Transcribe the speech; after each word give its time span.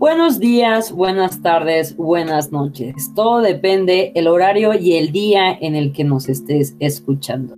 Buenos 0.00 0.40
días, 0.40 0.92
buenas 0.92 1.42
tardes, 1.42 1.94
buenas 1.94 2.50
noches. 2.52 3.12
Todo 3.14 3.42
depende 3.42 4.12
el 4.14 4.28
horario 4.28 4.72
y 4.72 4.94
el 4.94 5.12
día 5.12 5.52
en 5.60 5.76
el 5.76 5.92
que 5.92 6.04
nos 6.04 6.30
estés 6.30 6.74
escuchando. 6.80 7.56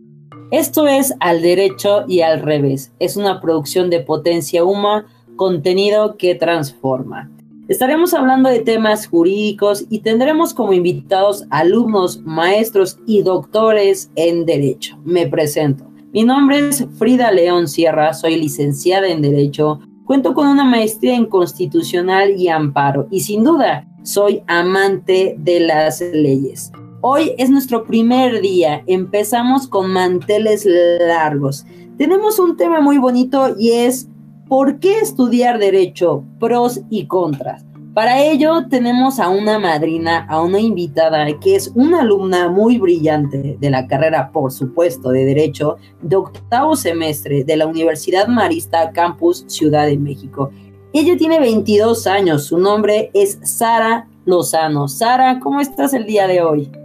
Esto 0.50 0.88
es 0.88 1.14
Al 1.20 1.40
Derecho 1.40 2.04
y 2.08 2.22
al 2.22 2.42
Revés. 2.42 2.90
Es 2.98 3.16
una 3.16 3.40
producción 3.40 3.90
de 3.90 4.00
Potencia 4.00 4.64
Huma, 4.64 5.06
contenido 5.36 6.16
que 6.16 6.34
transforma. 6.34 7.30
Estaremos 7.68 8.12
hablando 8.12 8.48
de 8.48 8.58
temas 8.58 9.06
jurídicos 9.06 9.84
y 9.88 10.00
tendremos 10.00 10.52
como 10.52 10.72
invitados 10.72 11.44
alumnos, 11.48 12.22
maestros 12.22 12.98
y 13.06 13.22
doctores 13.22 14.10
en 14.16 14.46
Derecho. 14.46 14.98
Me 15.04 15.28
presento. 15.28 15.84
Mi 16.12 16.24
nombre 16.24 16.70
es 16.70 16.84
Frida 16.98 17.30
León 17.30 17.68
Sierra, 17.68 18.12
soy 18.14 18.34
licenciada 18.34 19.06
en 19.06 19.22
Derecho 19.22 19.78
Cuento 20.12 20.34
con 20.34 20.46
una 20.46 20.64
maestría 20.64 21.16
en 21.16 21.24
constitucional 21.24 22.38
y 22.38 22.48
amparo 22.48 23.08
y 23.10 23.20
sin 23.20 23.44
duda 23.44 23.88
soy 24.02 24.42
amante 24.46 25.36
de 25.38 25.60
las 25.60 26.02
leyes. 26.02 26.70
Hoy 27.00 27.32
es 27.38 27.48
nuestro 27.48 27.84
primer 27.84 28.42
día, 28.42 28.82
empezamos 28.86 29.66
con 29.66 29.90
manteles 29.90 30.66
largos. 30.66 31.64
Tenemos 31.96 32.38
un 32.38 32.58
tema 32.58 32.82
muy 32.82 32.98
bonito 32.98 33.56
y 33.58 33.70
es 33.70 34.06
¿por 34.48 34.80
qué 34.80 34.98
estudiar 34.98 35.58
derecho? 35.58 36.24
Pros 36.38 36.82
y 36.90 37.06
contras. 37.06 37.64
Para 37.94 38.22
ello 38.24 38.68
tenemos 38.70 39.20
a 39.20 39.28
una 39.28 39.58
madrina, 39.58 40.24
a 40.30 40.40
una 40.40 40.58
invitada 40.58 41.26
que 41.38 41.56
es 41.56 41.70
una 41.74 42.00
alumna 42.00 42.48
muy 42.48 42.78
brillante 42.78 43.58
de 43.60 43.70
la 43.70 43.86
carrera, 43.86 44.30
por 44.32 44.50
supuesto, 44.50 45.10
de 45.10 45.26
Derecho, 45.26 45.76
de 46.00 46.16
octavo 46.16 46.74
semestre 46.74 47.44
de 47.44 47.56
la 47.58 47.66
Universidad 47.66 48.28
Marista 48.28 48.92
Campus 48.92 49.44
Ciudad 49.46 49.84
de 49.84 49.98
México. 49.98 50.50
Ella 50.94 51.18
tiene 51.18 51.38
22 51.38 52.06
años, 52.06 52.46
su 52.46 52.56
nombre 52.56 53.10
es 53.12 53.38
Sara 53.42 54.08
Lozano. 54.24 54.88
Sara, 54.88 55.38
¿cómo 55.38 55.60
estás 55.60 55.92
el 55.92 56.06
día 56.06 56.26
de 56.26 56.40
hoy? 56.40 56.81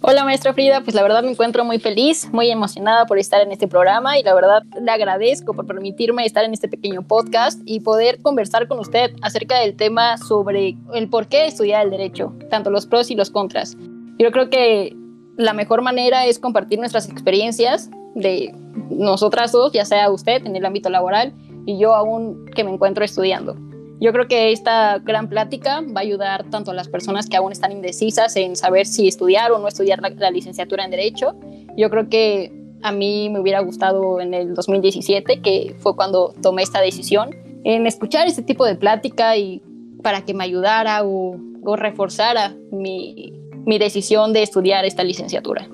Hola 0.00 0.24
maestra 0.24 0.54
Frida, 0.54 0.80
pues 0.82 0.94
la 0.94 1.02
verdad 1.02 1.24
me 1.24 1.30
encuentro 1.32 1.64
muy 1.64 1.80
feliz, 1.80 2.28
muy 2.32 2.48
emocionada 2.52 3.04
por 3.06 3.18
estar 3.18 3.42
en 3.42 3.50
este 3.50 3.66
programa 3.66 4.16
y 4.16 4.22
la 4.22 4.32
verdad 4.32 4.62
le 4.80 4.92
agradezco 4.92 5.54
por 5.54 5.66
permitirme 5.66 6.24
estar 6.24 6.44
en 6.44 6.52
este 6.52 6.68
pequeño 6.68 7.02
podcast 7.02 7.60
y 7.64 7.80
poder 7.80 8.22
conversar 8.22 8.68
con 8.68 8.78
usted 8.78 9.10
acerca 9.22 9.58
del 9.58 9.74
tema 9.74 10.16
sobre 10.16 10.76
el 10.94 11.10
por 11.10 11.26
qué 11.26 11.46
estudiar 11.46 11.84
el 11.84 11.90
derecho, 11.90 12.32
tanto 12.48 12.70
los 12.70 12.86
pros 12.86 13.10
y 13.10 13.16
los 13.16 13.30
contras. 13.30 13.76
Yo 14.20 14.30
creo 14.30 14.48
que 14.50 14.96
la 15.36 15.52
mejor 15.52 15.82
manera 15.82 16.26
es 16.26 16.38
compartir 16.38 16.78
nuestras 16.78 17.08
experiencias 17.08 17.90
de 18.14 18.54
nosotras 18.90 19.50
dos, 19.50 19.72
ya 19.72 19.84
sea 19.84 20.10
usted 20.12 20.46
en 20.46 20.54
el 20.54 20.64
ámbito 20.64 20.90
laboral 20.90 21.34
y 21.66 21.76
yo 21.76 21.96
aún 21.96 22.46
que 22.54 22.62
me 22.62 22.70
encuentro 22.70 23.04
estudiando. 23.04 23.56
Yo 24.00 24.12
creo 24.12 24.28
que 24.28 24.52
esta 24.52 24.98
gran 24.98 25.28
plática 25.28 25.80
va 25.80 26.00
a 26.00 26.04
ayudar 26.04 26.48
tanto 26.50 26.70
a 26.70 26.74
las 26.74 26.88
personas 26.88 27.28
que 27.28 27.36
aún 27.36 27.50
están 27.50 27.72
indecisas 27.72 28.36
en 28.36 28.54
saber 28.54 28.86
si 28.86 29.08
estudiar 29.08 29.50
o 29.50 29.58
no 29.58 29.66
estudiar 29.66 30.00
la, 30.00 30.30
licenciatura 30.30 30.84
en 30.84 30.90
Derecho. 30.90 31.34
Yo 31.76 31.90
creo 31.90 32.08
que 32.08 32.52
a 32.82 32.92
mí 32.92 33.28
me 33.28 33.40
hubiera 33.40 33.60
gustado 33.60 34.20
en 34.20 34.34
el 34.34 34.54
2017, 34.54 35.40
que 35.40 35.74
fue 35.78 35.96
cuando 35.96 36.32
tomé 36.40 36.62
esta 36.62 36.80
decisión, 36.80 37.30
en 37.64 37.86
escuchar 37.88 38.28
este 38.28 38.42
tipo 38.42 38.64
de 38.64 38.76
plática 38.76 39.36
y 39.36 39.62
para 40.02 40.24
que 40.24 40.32
me 40.32 40.44
ayudara 40.44 41.02
o, 41.04 41.36
reforzara 41.76 42.56
mi 42.70 43.32
decisión 43.78 44.32
de 44.32 44.42
estudiar 44.42 44.86
esta 44.86 45.04
licenciatura. 45.04 45.68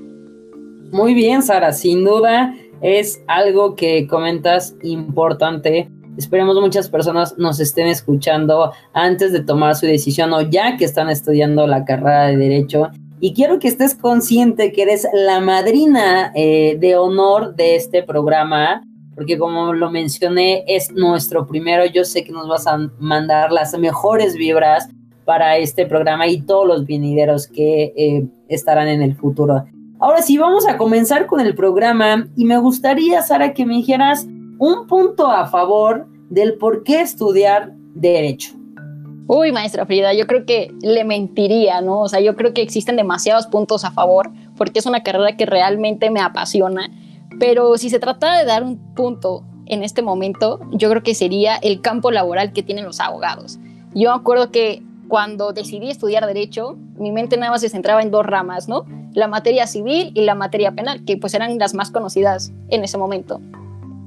Muy 0.90 1.14
bien, 1.14 1.42
Sara, 1.42 1.72
sin 1.72 2.04
duda 2.04 2.54
es 2.80 3.22
algo 3.26 3.76
que 3.76 4.06
comentas 4.06 4.76
importante 4.82 5.88
Esperemos 6.16 6.60
muchas 6.60 6.88
personas 6.88 7.36
nos 7.38 7.58
estén 7.58 7.88
escuchando 7.88 8.72
antes 8.92 9.32
de 9.32 9.40
tomar 9.40 9.74
su 9.74 9.86
decisión 9.86 10.32
o 10.32 10.42
ya 10.42 10.76
que 10.76 10.84
están 10.84 11.08
estudiando 11.08 11.66
la 11.66 11.84
carrera 11.84 12.26
de 12.26 12.36
derecho. 12.36 12.90
Y 13.20 13.32
quiero 13.34 13.58
que 13.58 13.68
estés 13.68 13.94
consciente 13.94 14.70
que 14.72 14.82
eres 14.82 15.08
la 15.12 15.40
madrina 15.40 16.30
eh, 16.34 16.76
de 16.78 16.96
honor 16.96 17.56
de 17.56 17.74
este 17.74 18.02
programa, 18.02 18.82
porque 19.14 19.38
como 19.38 19.72
lo 19.72 19.90
mencioné, 19.90 20.64
es 20.68 20.92
nuestro 20.92 21.46
primero. 21.46 21.84
Yo 21.86 22.04
sé 22.04 22.22
que 22.22 22.32
nos 22.32 22.48
vas 22.48 22.66
a 22.66 22.78
mandar 22.98 23.50
las 23.50 23.76
mejores 23.78 24.36
vibras 24.36 24.88
para 25.24 25.56
este 25.56 25.86
programa 25.86 26.26
y 26.26 26.42
todos 26.42 26.66
los 26.66 26.86
venideros 26.86 27.48
que 27.48 27.92
eh, 27.96 28.26
estarán 28.48 28.88
en 28.88 29.02
el 29.02 29.16
futuro. 29.16 29.64
Ahora 29.98 30.22
sí, 30.22 30.36
vamos 30.36 30.68
a 30.68 30.76
comenzar 30.76 31.26
con 31.26 31.40
el 31.40 31.54
programa 31.54 32.28
y 32.36 32.44
me 32.44 32.58
gustaría, 32.58 33.22
Sara, 33.22 33.54
que 33.54 33.64
me 33.64 33.76
dijeras 33.76 34.26
un 34.58 34.86
punto 34.86 35.30
a 35.30 35.46
favor 35.46 36.06
del 36.30 36.54
por 36.58 36.82
qué 36.84 37.00
estudiar 37.00 37.72
derecho. 37.94 38.54
Uy, 39.26 39.52
maestra 39.52 39.86
Frida, 39.86 40.12
yo 40.12 40.26
creo 40.26 40.44
que 40.44 40.70
le 40.82 41.04
mentiría, 41.04 41.80
¿no? 41.80 42.00
O 42.00 42.08
sea, 42.08 42.20
yo 42.20 42.36
creo 42.36 42.52
que 42.52 42.60
existen 42.60 42.96
demasiados 42.96 43.46
puntos 43.46 43.84
a 43.84 43.90
favor 43.90 44.30
porque 44.56 44.78
es 44.78 44.86
una 44.86 45.02
carrera 45.02 45.36
que 45.36 45.46
realmente 45.46 46.10
me 46.10 46.20
apasiona, 46.20 46.90
pero 47.38 47.78
si 47.78 47.88
se 47.88 47.98
trata 47.98 48.36
de 48.36 48.44
dar 48.44 48.62
un 48.62 48.94
punto 48.94 49.42
en 49.66 49.82
este 49.82 50.02
momento, 50.02 50.60
yo 50.72 50.90
creo 50.90 51.02
que 51.02 51.14
sería 51.14 51.56
el 51.56 51.80
campo 51.80 52.10
laboral 52.10 52.52
que 52.52 52.62
tienen 52.62 52.84
los 52.84 53.00
abogados. 53.00 53.58
Yo 53.94 54.12
acuerdo 54.12 54.50
que 54.50 54.82
cuando 55.08 55.52
decidí 55.52 55.90
estudiar 55.90 56.26
derecho, 56.26 56.76
mi 56.98 57.10
mente 57.10 57.36
nada 57.36 57.52
más 57.52 57.62
se 57.62 57.70
centraba 57.70 58.02
en 58.02 58.10
dos 58.10 58.26
ramas, 58.26 58.68
¿no? 58.68 58.84
La 59.14 59.28
materia 59.28 59.66
civil 59.66 60.12
y 60.14 60.22
la 60.22 60.34
materia 60.34 60.72
penal, 60.72 61.04
que 61.04 61.16
pues 61.16 61.32
eran 61.32 61.58
las 61.58 61.72
más 61.72 61.90
conocidas 61.90 62.52
en 62.68 62.84
ese 62.84 62.98
momento. 62.98 63.40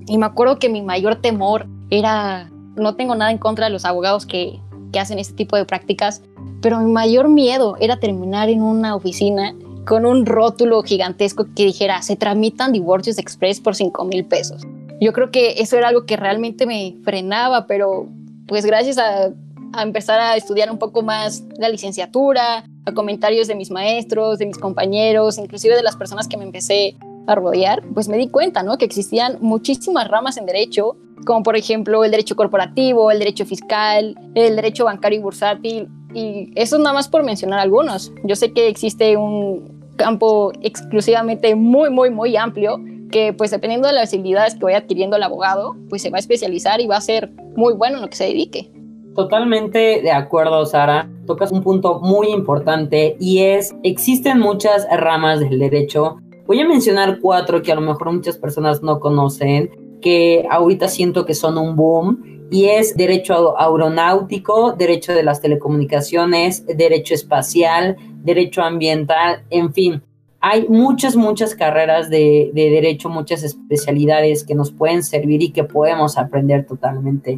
Y 0.07 0.17
me 0.17 0.25
acuerdo 0.25 0.57
que 0.57 0.69
mi 0.69 0.81
mayor 0.81 1.17
temor 1.17 1.67
era, 1.89 2.49
no 2.75 2.95
tengo 2.95 3.15
nada 3.15 3.31
en 3.31 3.37
contra 3.37 3.65
de 3.65 3.71
los 3.71 3.85
abogados 3.85 4.25
que, 4.25 4.59
que 4.91 4.99
hacen 4.99 5.19
este 5.19 5.33
tipo 5.33 5.55
de 5.55 5.65
prácticas, 5.65 6.21
pero 6.61 6.79
mi 6.79 6.91
mayor 6.91 7.27
miedo 7.29 7.75
era 7.79 7.99
terminar 7.99 8.49
en 8.49 8.61
una 8.61 8.95
oficina 8.95 9.53
con 9.85 10.05
un 10.05 10.25
rótulo 10.25 10.83
gigantesco 10.83 11.47
que 11.55 11.65
dijera, 11.65 12.01
se 12.01 12.15
tramitan 12.15 12.73
divorcios 12.73 13.17
express 13.17 13.61
por 13.61 13.75
5 13.75 14.03
mil 14.05 14.25
pesos. 14.25 14.63
Yo 14.99 15.13
creo 15.13 15.31
que 15.31 15.61
eso 15.61 15.77
era 15.77 15.89
algo 15.89 16.05
que 16.05 16.17
realmente 16.17 16.65
me 16.65 16.95
frenaba, 17.03 17.67
pero 17.67 18.07
pues 18.47 18.65
gracias 18.65 18.97
a, 18.97 19.31
a, 19.73 19.83
empezar 19.83 20.19
a 20.19 20.35
estudiar 20.35 20.71
un 20.71 20.77
poco 20.77 21.03
más 21.03 21.43
la 21.57 21.69
licenciatura, 21.69 22.65
a 22.85 22.93
comentarios 22.93 23.47
de 23.47 23.55
mis 23.55 23.71
maestros, 23.71 24.39
de 24.39 24.47
mis 24.47 24.57
compañeros, 24.57 25.37
inclusive 25.37 25.75
de 25.75 25.83
las 25.83 25.95
personas 25.95 26.27
que 26.27 26.37
me 26.37 26.43
empecé 26.43 26.95
a 27.27 27.35
rodear, 27.35 27.83
pues 27.93 28.07
me 28.07 28.17
di 28.17 28.29
cuenta, 28.29 28.63
¿no? 28.63 28.77
Que 28.77 28.85
existían 28.85 29.37
muchísimas 29.41 30.07
ramas 30.07 30.37
en 30.37 30.45
derecho, 30.45 30.97
como 31.25 31.43
por 31.43 31.55
ejemplo 31.55 32.03
el 32.03 32.11
derecho 32.11 32.35
corporativo, 32.35 33.11
el 33.11 33.19
derecho 33.19 33.45
fiscal, 33.45 34.15
el 34.33 34.55
derecho 34.55 34.85
bancario 34.85 35.19
y 35.19 35.21
bursátil, 35.21 35.89
y 36.13 36.51
eso 36.55 36.77
nada 36.77 36.93
más 36.93 37.07
por 37.07 37.23
mencionar 37.23 37.59
algunos. 37.59 38.11
Yo 38.23 38.35
sé 38.35 38.53
que 38.53 38.67
existe 38.67 39.17
un 39.17 39.91
campo 39.97 40.51
exclusivamente 40.61 41.55
muy, 41.55 41.89
muy, 41.89 42.09
muy 42.09 42.37
amplio 42.37 42.79
que 43.11 43.33
pues 43.33 43.51
dependiendo 43.51 43.87
de 43.87 43.93
las 43.93 44.13
habilidades 44.13 44.55
que 44.55 44.65
vaya 44.65 44.79
adquiriendo 44.79 45.17
el 45.17 45.23
abogado, 45.23 45.75
pues 45.89 46.01
se 46.01 46.09
va 46.09 46.17
a 46.17 46.19
especializar 46.19 46.81
y 46.81 46.87
va 46.87 46.97
a 46.97 47.01
ser 47.01 47.31
muy 47.55 47.73
bueno 47.73 47.97
en 47.97 48.01
lo 48.01 48.09
que 48.09 48.15
se 48.15 48.25
dedique. 48.25 48.71
Totalmente 49.15 50.01
de 50.01 50.11
acuerdo, 50.11 50.65
Sara. 50.65 51.09
Tocas 51.25 51.51
un 51.51 51.63
punto 51.63 51.99
muy 52.01 52.27
importante 52.27 53.17
y 53.19 53.39
es, 53.39 53.75
existen 53.83 54.39
muchas 54.39 54.85
ramas 54.91 55.39
del 55.39 55.57
derecho 55.57 56.17
Voy 56.47 56.61
a 56.61 56.67
mencionar 56.67 57.19
cuatro 57.19 57.61
que 57.61 57.73
a 57.73 57.75
lo 57.75 57.81
mejor 57.81 58.09
muchas 58.13 58.37
personas 58.37 58.81
no 58.81 59.01
conocen, 59.01 59.99
que 60.01 60.47
ahorita 60.49 60.87
siento 60.87 61.25
que 61.25 61.33
son 61.33 61.57
un 61.57 61.75
boom, 61.75 62.47
y 62.49 62.65
es 62.65 62.95
derecho 62.95 63.59
aeronáutico, 63.59 64.71
derecho 64.71 65.11
de 65.11 65.23
las 65.23 65.41
telecomunicaciones, 65.41 66.65
derecho 66.65 67.13
espacial, 67.13 67.97
derecho 68.23 68.61
ambiental, 68.61 69.43
en 69.49 69.73
fin. 69.73 70.01
Hay 70.39 70.69
muchas, 70.69 71.17
muchas 71.17 71.53
carreras 71.53 72.09
de, 72.09 72.51
de 72.53 72.69
derecho, 72.69 73.09
muchas 73.09 73.43
especialidades 73.43 74.45
que 74.45 74.55
nos 74.55 74.71
pueden 74.71 75.03
servir 75.03 75.41
y 75.41 75.51
que 75.51 75.65
podemos 75.65 76.17
aprender 76.17 76.65
totalmente. 76.65 77.37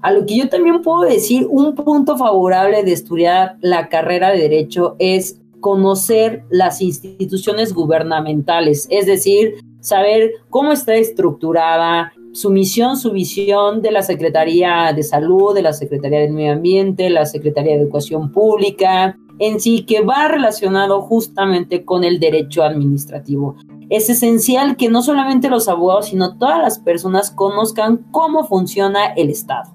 A 0.00 0.10
lo 0.10 0.26
que 0.26 0.36
yo 0.36 0.48
también 0.48 0.82
puedo 0.82 1.02
decir, 1.02 1.46
un 1.48 1.76
punto 1.76 2.18
favorable 2.18 2.82
de 2.82 2.92
estudiar 2.92 3.56
la 3.60 3.88
carrera 3.88 4.30
de 4.30 4.38
derecho 4.38 4.96
es 4.98 5.40
conocer 5.60 6.44
las 6.50 6.80
instituciones 6.80 7.72
gubernamentales, 7.72 8.86
es 8.90 9.06
decir, 9.06 9.54
saber 9.80 10.32
cómo 10.50 10.72
está 10.72 10.94
estructurada 10.94 12.12
su 12.32 12.50
misión, 12.50 12.96
su 12.96 13.12
visión 13.12 13.82
de 13.82 13.90
la 13.90 14.02
Secretaría 14.02 14.92
de 14.94 15.02
Salud, 15.02 15.54
de 15.54 15.62
la 15.62 15.72
Secretaría 15.72 16.20
del 16.20 16.32
Medio 16.32 16.52
Ambiente, 16.52 17.10
la 17.10 17.26
Secretaría 17.26 17.74
de 17.74 17.82
Educación 17.82 18.32
Pública, 18.32 19.16
en 19.38 19.60
sí, 19.60 19.84
que 19.84 20.00
va 20.02 20.28
relacionado 20.28 21.00
justamente 21.00 21.84
con 21.84 22.04
el 22.04 22.20
derecho 22.20 22.62
administrativo. 22.62 23.56
Es 23.88 24.10
esencial 24.10 24.76
que 24.76 24.88
no 24.88 25.02
solamente 25.02 25.48
los 25.48 25.68
abogados, 25.68 26.06
sino 26.06 26.36
todas 26.36 26.60
las 26.60 26.78
personas 26.78 27.30
conozcan 27.30 27.98
cómo 28.10 28.44
funciona 28.44 29.06
el 29.14 29.30
Estado. 29.30 29.72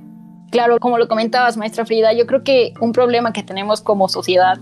Claro, 0.52 0.78
como 0.80 1.00
lo 1.00 1.08
comentabas, 1.08 1.58
maestra 1.58 1.86
Frida, 1.86 2.14
yo 2.14 2.28
creo 2.28 2.44
que 2.44 2.74
un 2.80 2.92
problema 2.92 3.34
que 3.34 3.42
tenemos 3.42 3.82
como 3.82 4.08
sociedad 4.08 4.60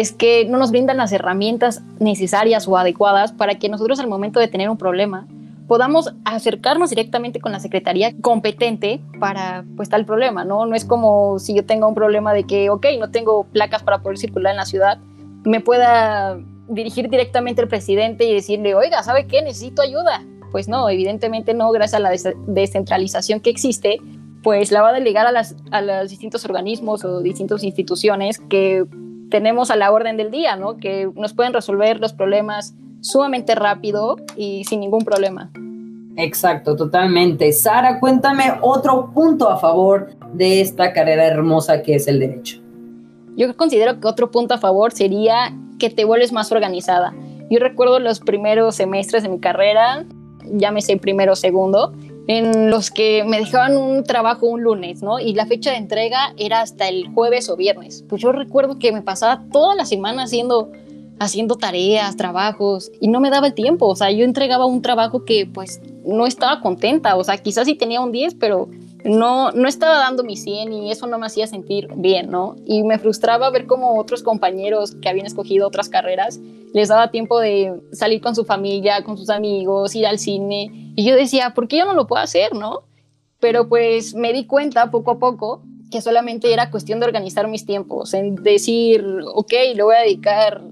es 0.00 0.10
que 0.10 0.44
no 0.46 0.58
nos 0.58 0.72
brindan 0.72 0.96
las 0.96 1.12
herramientas 1.12 1.80
necesarias 2.00 2.66
o 2.66 2.76
adecuadas 2.76 3.32
para 3.32 3.60
que 3.60 3.68
nosotros 3.68 4.00
al 4.00 4.08
momento 4.08 4.40
de 4.40 4.48
tener 4.48 4.68
un 4.68 4.76
problema 4.76 5.28
podamos 5.68 6.12
acercarnos 6.24 6.90
directamente 6.90 7.40
con 7.40 7.52
la 7.52 7.60
secretaría 7.60 8.12
competente 8.20 9.00
para 9.20 9.64
pues 9.76 9.88
tal 9.88 10.04
problema, 10.04 10.44
¿no? 10.44 10.66
No 10.66 10.74
es 10.74 10.84
como 10.84 11.38
si 11.38 11.54
yo 11.54 11.64
tenga 11.64 11.86
un 11.86 11.94
problema 11.94 12.34
de 12.34 12.42
que, 12.42 12.70
ok, 12.70 12.86
no 12.98 13.12
tengo 13.12 13.44
placas 13.44 13.84
para 13.84 14.02
poder 14.02 14.18
circular 14.18 14.50
en 14.50 14.56
la 14.56 14.66
ciudad, 14.66 14.98
me 15.44 15.60
pueda 15.60 16.38
dirigir 16.68 17.08
directamente 17.08 17.62
al 17.62 17.68
presidente 17.68 18.24
y 18.24 18.34
decirle, 18.34 18.74
oiga, 18.74 19.00
¿sabe 19.04 19.28
qué? 19.28 19.42
Necesito 19.42 19.80
ayuda. 19.80 20.24
Pues 20.50 20.68
no, 20.68 20.88
evidentemente 20.88 21.54
no, 21.54 21.70
gracias 21.70 21.94
a 21.94 22.00
la 22.00 22.10
descentralización 22.46 23.38
que 23.38 23.50
existe, 23.50 23.98
pues 24.42 24.72
la 24.72 24.82
va 24.82 24.90
a 24.90 24.92
delegar 24.92 25.26
a, 25.26 25.32
las, 25.32 25.54
a 25.70 25.80
los 25.80 26.10
distintos 26.10 26.44
organismos 26.44 27.04
o 27.04 27.20
distintas 27.20 27.62
instituciones 27.62 28.38
que 28.38 28.84
tenemos 29.30 29.70
a 29.70 29.76
la 29.76 29.92
orden 29.92 30.16
del 30.16 30.30
día, 30.30 30.56
¿no? 30.56 30.76
Que 30.76 31.10
nos 31.14 31.34
pueden 31.34 31.52
resolver 31.52 32.00
los 32.00 32.12
problemas 32.12 32.74
sumamente 33.00 33.54
rápido 33.54 34.16
y 34.36 34.64
sin 34.64 34.80
ningún 34.80 35.04
problema. 35.04 35.50
Exacto, 36.16 36.76
totalmente. 36.76 37.52
Sara, 37.52 37.98
cuéntame 37.98 38.44
otro 38.60 39.10
punto 39.12 39.48
a 39.48 39.58
favor 39.58 40.10
de 40.32 40.60
esta 40.60 40.92
carrera 40.92 41.26
hermosa 41.26 41.82
que 41.82 41.96
es 41.96 42.06
el 42.06 42.20
derecho. 42.20 42.60
Yo 43.36 43.54
considero 43.56 43.98
que 44.00 44.06
otro 44.06 44.30
punto 44.30 44.54
a 44.54 44.58
favor 44.58 44.92
sería 44.92 45.52
que 45.78 45.90
te 45.90 46.04
vuelves 46.04 46.32
más 46.32 46.52
organizada. 46.52 47.12
Yo 47.50 47.58
recuerdo 47.58 47.98
los 47.98 48.20
primeros 48.20 48.76
semestres 48.76 49.24
de 49.24 49.28
mi 49.28 49.40
carrera, 49.40 50.04
llámese 50.52 50.96
primero 50.96 51.32
o 51.32 51.36
segundo, 51.36 51.92
en 52.26 52.70
los 52.70 52.90
que 52.90 53.24
me 53.24 53.38
dejaban 53.38 53.76
un 53.76 54.04
trabajo 54.04 54.46
un 54.46 54.62
lunes, 54.62 55.02
¿no? 55.02 55.20
Y 55.20 55.34
la 55.34 55.46
fecha 55.46 55.72
de 55.72 55.76
entrega 55.76 56.32
era 56.38 56.60
hasta 56.60 56.88
el 56.88 57.08
jueves 57.08 57.48
o 57.48 57.56
viernes. 57.56 58.04
Pues 58.08 58.22
yo 58.22 58.32
recuerdo 58.32 58.78
que 58.78 58.92
me 58.92 59.02
pasaba 59.02 59.44
toda 59.52 59.74
la 59.74 59.84
semana 59.84 60.24
haciendo 60.24 60.70
haciendo 61.18 61.56
tareas, 61.56 62.16
trabajos, 62.16 62.90
y 63.00 63.08
no 63.08 63.20
me 63.20 63.30
daba 63.30 63.46
el 63.46 63.54
tiempo, 63.54 63.86
o 63.86 63.96
sea, 63.96 64.10
yo 64.10 64.24
entregaba 64.24 64.66
un 64.66 64.82
trabajo 64.82 65.24
que 65.24 65.46
pues 65.46 65.80
no 66.04 66.26
estaba 66.26 66.60
contenta, 66.60 67.16
o 67.16 67.24
sea, 67.24 67.38
quizás 67.38 67.66
sí 67.66 67.74
tenía 67.74 68.00
un 68.00 68.12
10, 68.12 68.34
pero 68.34 68.68
no, 69.04 69.52
no 69.52 69.68
estaba 69.68 69.98
dando 69.98 70.24
mi 70.24 70.36
100 70.36 70.72
y 70.72 70.90
eso 70.90 71.06
no 71.06 71.18
me 71.18 71.26
hacía 71.26 71.46
sentir 71.46 71.88
bien, 71.94 72.30
¿no? 72.30 72.56
Y 72.66 72.82
me 72.82 72.98
frustraba 72.98 73.50
ver 73.50 73.66
cómo 73.66 73.98
otros 73.98 74.22
compañeros 74.22 74.96
que 75.00 75.08
habían 75.08 75.26
escogido 75.26 75.66
otras 75.66 75.88
carreras 75.88 76.40
les 76.72 76.88
daba 76.88 77.10
tiempo 77.10 77.38
de 77.38 77.80
salir 77.92 78.20
con 78.20 78.34
su 78.34 78.44
familia, 78.44 79.04
con 79.04 79.16
sus 79.16 79.30
amigos, 79.30 79.94
ir 79.94 80.06
al 80.06 80.18
cine, 80.18 80.83
y 80.96 81.04
yo 81.04 81.16
decía, 81.16 81.54
¿por 81.54 81.68
qué 81.68 81.78
yo 81.78 81.86
no 81.86 81.94
lo 81.94 82.06
puedo 82.06 82.22
hacer, 82.22 82.54
no? 82.54 82.84
Pero 83.40 83.68
pues 83.68 84.14
me 84.14 84.32
di 84.32 84.46
cuenta 84.46 84.90
poco 84.90 85.12
a 85.12 85.18
poco 85.18 85.62
que 85.90 86.00
solamente 86.00 86.52
era 86.52 86.70
cuestión 86.70 87.00
de 87.00 87.06
organizar 87.06 87.46
mis 87.48 87.66
tiempos, 87.66 88.14
en 88.14 88.36
decir, 88.36 89.04
ok, 89.34 89.52
le 89.74 89.82
voy 89.82 89.94
a 89.94 90.00
dedicar 90.00 90.62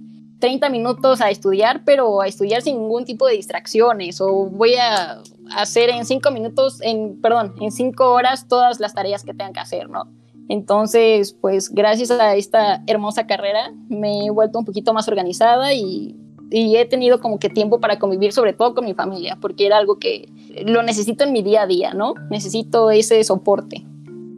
30 0.40 0.68
minutos 0.70 1.20
a 1.20 1.30
estudiar, 1.30 1.82
pero 1.84 2.20
a 2.20 2.26
estudiar 2.26 2.62
sin 2.62 2.80
ningún 2.80 3.04
tipo 3.04 3.26
de 3.26 3.34
distracciones, 3.34 4.20
o 4.20 4.46
voy 4.46 4.74
a 4.74 5.22
hacer 5.54 5.90
en 5.90 6.04
5 6.04 6.30
minutos, 6.32 6.80
en, 6.82 7.20
perdón, 7.20 7.54
en 7.60 7.70
5 7.70 8.10
horas 8.10 8.48
todas 8.48 8.80
las 8.80 8.94
tareas 8.94 9.22
que 9.22 9.32
tengan 9.32 9.52
que 9.52 9.60
hacer, 9.60 9.88
¿no? 9.88 10.08
Entonces, 10.48 11.32
pues 11.40 11.70
gracias 11.70 12.10
a 12.10 12.34
esta 12.34 12.82
hermosa 12.86 13.26
carrera 13.26 13.72
me 13.88 14.26
he 14.26 14.30
vuelto 14.30 14.58
un 14.58 14.64
poquito 14.64 14.92
más 14.92 15.06
organizada 15.06 15.72
y, 15.72 16.16
y, 16.52 16.76
he 16.76 16.84
tenido 16.84 17.20
como 17.20 17.38
que 17.38 17.48
tiempo 17.48 17.80
para 17.80 17.98
convivir 17.98 18.32
sobre 18.32 18.52
todo 18.52 18.74
con 18.74 18.84
mi 18.84 18.94
familia, 18.94 19.38
porque 19.40 19.66
era 19.66 19.78
algo 19.78 19.98
que 19.98 20.28
lo 20.64 20.82
necesito 20.82 21.24
en 21.24 21.32
mi 21.32 21.42
día 21.42 21.62
a 21.62 21.66
día, 21.66 21.94
¿no? 21.94 22.14
Necesito 22.30 22.90
ese 22.90 23.22
soporte. 23.24 23.84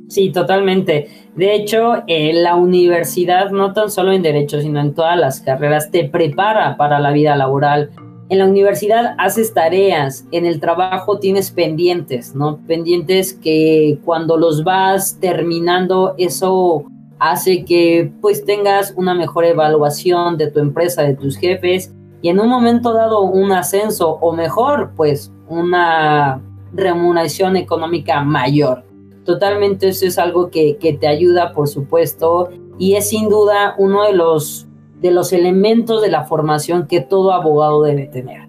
Sí, 0.09 0.31
totalmente. 0.31 1.09
De 1.35 1.55
hecho, 1.55 2.05
eh, 2.07 2.33
la 2.35 2.55
universidad, 2.55 3.51
no 3.51 3.73
tan 3.73 3.91
solo 3.91 4.13
en 4.13 4.23
derecho, 4.23 4.61
sino 4.61 4.81
en 4.81 4.95
todas 4.95 5.19
las 5.19 5.41
carreras, 5.41 5.91
te 5.91 6.05
prepara 6.05 6.77
para 6.77 7.01
la 7.01 7.11
vida 7.11 7.35
laboral. 7.37 7.91
En 8.29 8.39
la 8.39 8.47
universidad 8.47 9.17
haces 9.19 9.53
tareas, 9.53 10.25
en 10.31 10.47
el 10.47 10.61
trabajo 10.61 11.19
tienes 11.19 11.51
pendientes, 11.51 12.35
¿no? 12.35 12.59
Pendientes 12.67 13.35
que 13.35 13.99
cuando 14.05 14.37
los 14.37 14.63
vas 14.63 15.19
terminando, 15.21 16.15
eso 16.17 16.85
hace 17.19 17.65
que 17.65 18.13
pues 18.21 18.45
tengas 18.45 18.95
una 18.97 19.15
mejor 19.15 19.45
evaluación 19.45 20.37
de 20.37 20.51
tu 20.51 20.61
empresa, 20.61 21.03
de 21.03 21.15
tus 21.15 21.37
jefes 21.37 21.93
y 22.25 22.31
en 22.31 22.41
un 22.41 22.49
momento 22.49 22.95
dado 22.95 23.21
un 23.21 23.53
ascenso 23.53 24.13
o 24.13 24.33
mejor, 24.33 24.93
pues 24.97 25.31
una 25.47 26.41
remuneración 26.73 27.55
económica 27.55 28.23
mayor. 28.25 28.83
Totalmente 29.27 29.89
eso 29.89 30.07
es 30.07 30.17
algo 30.17 30.49
que, 30.49 30.79
te 30.99 31.07
ayuda, 31.07 31.53
por 31.53 31.69
supuesto, 31.69 32.49
y 32.79 32.95
es 32.95 33.11
sin 33.11 33.29
duda 33.29 33.75
uno 33.77 34.05
de 34.05 34.15
los, 34.15 34.67
de 35.03 35.11
los 35.11 35.35
elementos 35.35 36.01
de 36.01 36.09
la 36.09 36.25
formación 36.25 36.87
que 36.87 37.03
todo 37.03 37.31
abogado 37.31 37.83
debe 37.83 38.07
tener. 38.07 38.49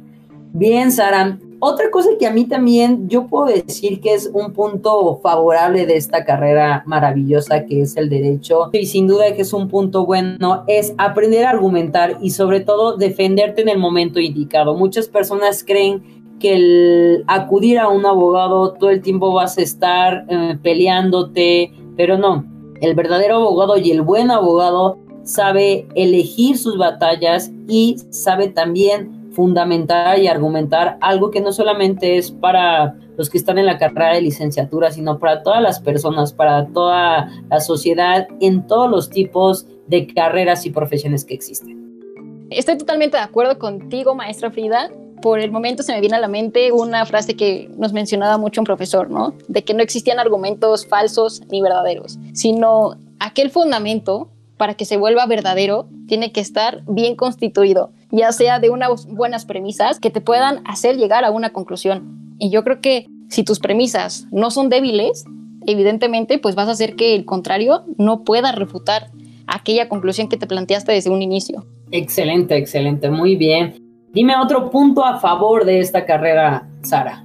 Bien, 0.54 0.90
Sara, 0.90 1.38
otra 1.66 1.90
cosa 1.90 2.10
que 2.20 2.28
a 2.28 2.32
mí 2.32 2.46
también 2.46 3.10
yo 3.10 3.26
puedo 3.26 3.48
decir 3.48 4.00
que 4.00 4.14
es 4.14 4.30
un 4.32 4.54
punto 4.54 5.20
favorable 5.22 5.86
de 5.86 5.98
esta 5.98 6.24
carrera 6.24 6.84
maravillosa 6.86 7.66
que 7.66 7.82
es 7.82 7.98
el 7.98 8.08
derecho 8.10 8.70
y 8.72 8.86
sin 8.86 9.08
duda 9.08 9.34
que 9.34 9.42
es 9.42 9.52
un 9.52 9.68
punto 9.68 10.06
bueno 10.06 10.64
es 10.68 10.94
aprender 10.98 11.46
a 11.46 11.50
argumentar 11.50 12.18
y 12.22 12.30
sobre 12.30 12.60
todo 12.60 12.98
defenderte 12.98 13.64
en 13.64 13.70
el 13.70 13.80
momento 13.80 14.20
indicado. 14.20 14.76
Muchas 14.76 15.08
personas 15.08 15.64
creen 15.64 16.04
que 16.40 16.54
el 16.54 17.24
acudir 17.28 17.80
a 17.80 17.88
un 17.88 18.06
abogado 18.06 18.74
todo 18.74 18.92
el 18.92 19.02
tiempo 19.02 19.34
vas 19.34 19.58
a 19.58 19.62
estar 19.62 20.26
eh, 20.30 20.58
peleándote, 20.62 21.72
pero 21.98 22.18
no, 22.18 22.46
el 22.82 22.94
verdadero 22.94 23.38
abogado 23.38 23.78
y 23.78 23.90
el 23.90 24.04
buen 24.04 24.30
abogado 24.30 25.00
sabe 25.24 25.88
elegir 25.96 26.58
sus 26.58 26.78
batallas 26.78 27.52
y 27.68 27.96
sabe 28.12 28.50
también 28.50 29.25
fundamentar 29.36 30.18
y 30.18 30.28
argumentar 30.28 30.98
algo 31.02 31.30
que 31.30 31.42
no 31.42 31.52
solamente 31.52 32.18
es 32.18 32.32
para 32.32 32.96
los 33.18 33.30
que 33.30 33.38
están 33.38 33.58
en 33.58 33.66
la 33.66 33.78
carrera 33.78 34.14
de 34.14 34.22
licenciatura, 34.22 34.92
sino 34.92 35.20
para 35.20 35.44
todas 35.44 35.62
las 35.62 35.80
personas, 35.80 36.34
para 36.34 36.68
toda 36.68 37.30
la 37.50 37.60
sociedad, 37.60 38.28
en 38.40 38.66
todos 38.66 38.90
los 38.90 39.10
tipos 39.10 39.68
de 39.88 40.08
carreras 40.08 40.66
y 40.66 40.72
profesiones 40.72 41.26
que 41.26 41.34
existen. 41.34 42.48
Estoy 42.50 42.78
totalmente 42.78 43.18
de 43.18 43.24
acuerdo 43.24 43.60
contigo, 43.60 44.16
maestra 44.16 44.52
Frida 44.52 44.90
por 45.22 45.40
el 45.40 45.52
momento 45.52 45.82
se 45.82 45.92
me 45.92 46.02
viene 46.02 46.18
a 46.18 46.20
la 46.20 46.28
mente 46.28 46.72
una 46.72 47.04
frase 47.06 47.36
que 47.36 47.68
nos 47.78 47.94
mencionaba 47.94 48.38
mucho 48.38 48.62
un 48.62 48.66
profesor, 48.66 49.10
¿no? 49.10 49.34
De 49.48 49.64
que 49.64 49.74
no 49.74 49.82
existían 49.82 50.20
argumentos 50.20 50.86
falsos 50.86 51.42
ni 51.50 51.62
verdaderos, 51.62 52.20
sino 52.34 52.96
aquel 53.20 53.50
fundamento 53.50 54.30
para 54.58 54.76
que 54.76 54.86
se 54.86 54.98
vuelva 54.98 55.26
verdadero 55.26 55.88
tiene 56.08 56.32
que 56.32 56.42
estar 56.42 56.84
bien 56.88 57.16
constituido, 57.16 57.92
ya 58.12 58.32
sea 58.32 58.60
de 58.60 58.70
unas 58.70 59.06
buenas 59.08 59.46
premisas 59.46 60.00
que 60.00 60.10
te 60.10 60.22
puedan 60.22 60.62
hacer 60.66 60.98
llegar 60.98 61.26
a 61.26 61.32
una 61.32 61.52
conclusión. 61.52 62.36
Y 62.40 62.50
yo 62.50 62.64
creo 62.64 62.82
que 62.82 63.08
si 63.30 63.44
tus 63.44 63.60
premisas 63.60 64.28
no 64.32 64.52
son 64.52 64.70
débiles, 64.70 65.26
evidentemente 65.66 66.38
pues 66.38 66.56
vas 66.56 66.68
a 66.68 66.72
hacer 66.72 66.96
que 66.96 67.16
el 67.16 67.26
contrario 67.26 67.84
no 67.98 68.24
pueda 68.24 68.52
refutar 68.52 69.10
aquella 69.48 69.90
conclusión 69.90 70.28
que 70.30 70.38
te 70.38 70.48
planteaste 70.48 70.92
desde 70.92 71.10
un 71.10 71.22
inicio. 71.22 71.66
Excelente, 71.92 72.56
excelente, 72.56 73.10
muy 73.10 73.36
bien. 73.36 73.82
Dime 74.12 74.36
otro 74.38 74.70
punto 74.70 75.04
a 75.06 75.20
favor 75.20 75.66
de 75.66 75.80
esta 75.80 76.06
carrera, 76.06 76.68
Sara. 76.84 77.24